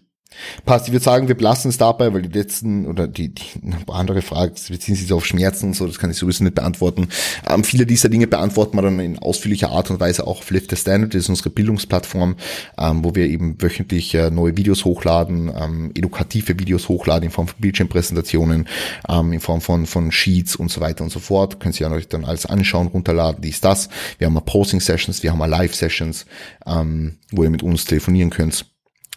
Passt, 0.65 0.87
ich 0.87 0.93
würde 0.93 1.03
sagen, 1.03 1.27
wir 1.27 1.35
belassen 1.35 1.69
es 1.69 1.77
dabei, 1.77 2.13
weil 2.13 2.23
die 2.23 2.37
letzten 2.37 2.85
oder 2.85 3.07
die, 3.07 3.33
die 3.33 3.43
andere 3.87 4.21
Fragen 4.21 4.53
beziehen 4.69 4.95
sich 4.95 5.11
auf 5.13 5.25
Schmerzen 5.25 5.67
und 5.67 5.75
so, 5.75 5.85
das 5.87 5.99
kann 5.99 6.11
ich 6.11 6.17
sowieso 6.17 6.43
nicht 6.43 6.55
beantworten. 6.55 7.09
Ähm, 7.47 7.63
viele 7.63 7.85
dieser 7.85 8.09
Dinge 8.09 8.27
beantworten 8.27 8.77
wir 8.77 8.81
dann 8.81 8.99
in 8.99 9.19
ausführlicher 9.19 9.69
Art 9.69 9.89
und 9.91 9.99
Weise 9.99 10.25
auch 10.27 10.39
auf 10.39 10.51
Lift 10.51 10.69
the 10.69 10.75
Standard, 10.75 11.13
das 11.13 11.23
ist 11.23 11.29
unsere 11.29 11.49
Bildungsplattform, 11.49 12.35
ähm, 12.77 13.03
wo 13.03 13.15
wir 13.15 13.27
eben 13.27 13.61
wöchentlich 13.61 14.13
äh, 14.15 14.31
neue 14.31 14.57
Videos 14.57 14.85
hochladen, 14.85 15.51
ähm, 15.55 15.91
edukative 15.95 16.59
Videos 16.59 16.89
hochladen 16.89 17.25
in 17.25 17.31
Form 17.31 17.47
von 17.47 17.59
Bildschirmpräsentationen, 17.59 18.67
ähm, 19.09 19.33
in 19.33 19.39
Form 19.39 19.61
von, 19.61 19.85
von 19.85 20.11
Sheets 20.11 20.55
und 20.55 20.71
so 20.71 20.81
weiter 20.81 21.03
und 21.03 21.11
so 21.11 21.19
fort. 21.19 21.59
Könnt 21.59 21.79
ihr 21.79 21.89
euch 21.91 22.07
dann 22.07 22.25
alles 22.25 22.45
anschauen, 22.45 22.87
runterladen, 22.87 23.41
dies, 23.41 23.61
das. 23.61 23.89
Wir 24.17 24.27
haben 24.27 24.33
mal 24.33 24.41
Posting-Sessions, 24.41 25.23
wir 25.23 25.31
haben 25.31 25.39
mal 25.39 25.45
Live-Sessions, 25.49 26.25
ähm, 26.65 27.17
wo 27.31 27.43
ihr 27.43 27.49
mit 27.49 27.63
uns 27.63 27.85
telefonieren 27.85 28.29
könnt 28.29 28.72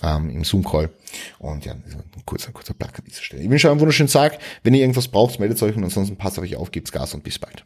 ähm, 0.07 0.31
im 0.31 0.45
Zoom-Call. 0.45 0.90
Und 1.38 1.64
ja, 1.64 1.73
ein 1.73 2.05
kurzer, 2.25 2.53
kurzer 2.53 2.75
Plug 2.75 2.90
an 2.97 3.05
dieser 3.07 3.23
Stelle. 3.23 3.42
Ich 3.42 3.51
wünsche 3.51 3.66
euch 3.66 3.73
einen 3.73 3.81
wunderschönen 3.81 4.11
Tag. 4.11 4.38
Wenn 4.62 4.75
ihr 4.75 4.81
irgendwas 4.81 5.09
braucht, 5.09 5.38
meldet 5.40 5.62
euch 5.62 5.77
und 5.77 5.85
ansonsten 5.85 6.16
passt 6.16 6.38
auf 6.38 6.45
euch 6.45 6.57
auf, 6.57 6.71
gebt's 6.71 6.92
Gas 6.92 7.14
und 7.14 7.23
bis 7.25 7.38
bald. 7.38 7.64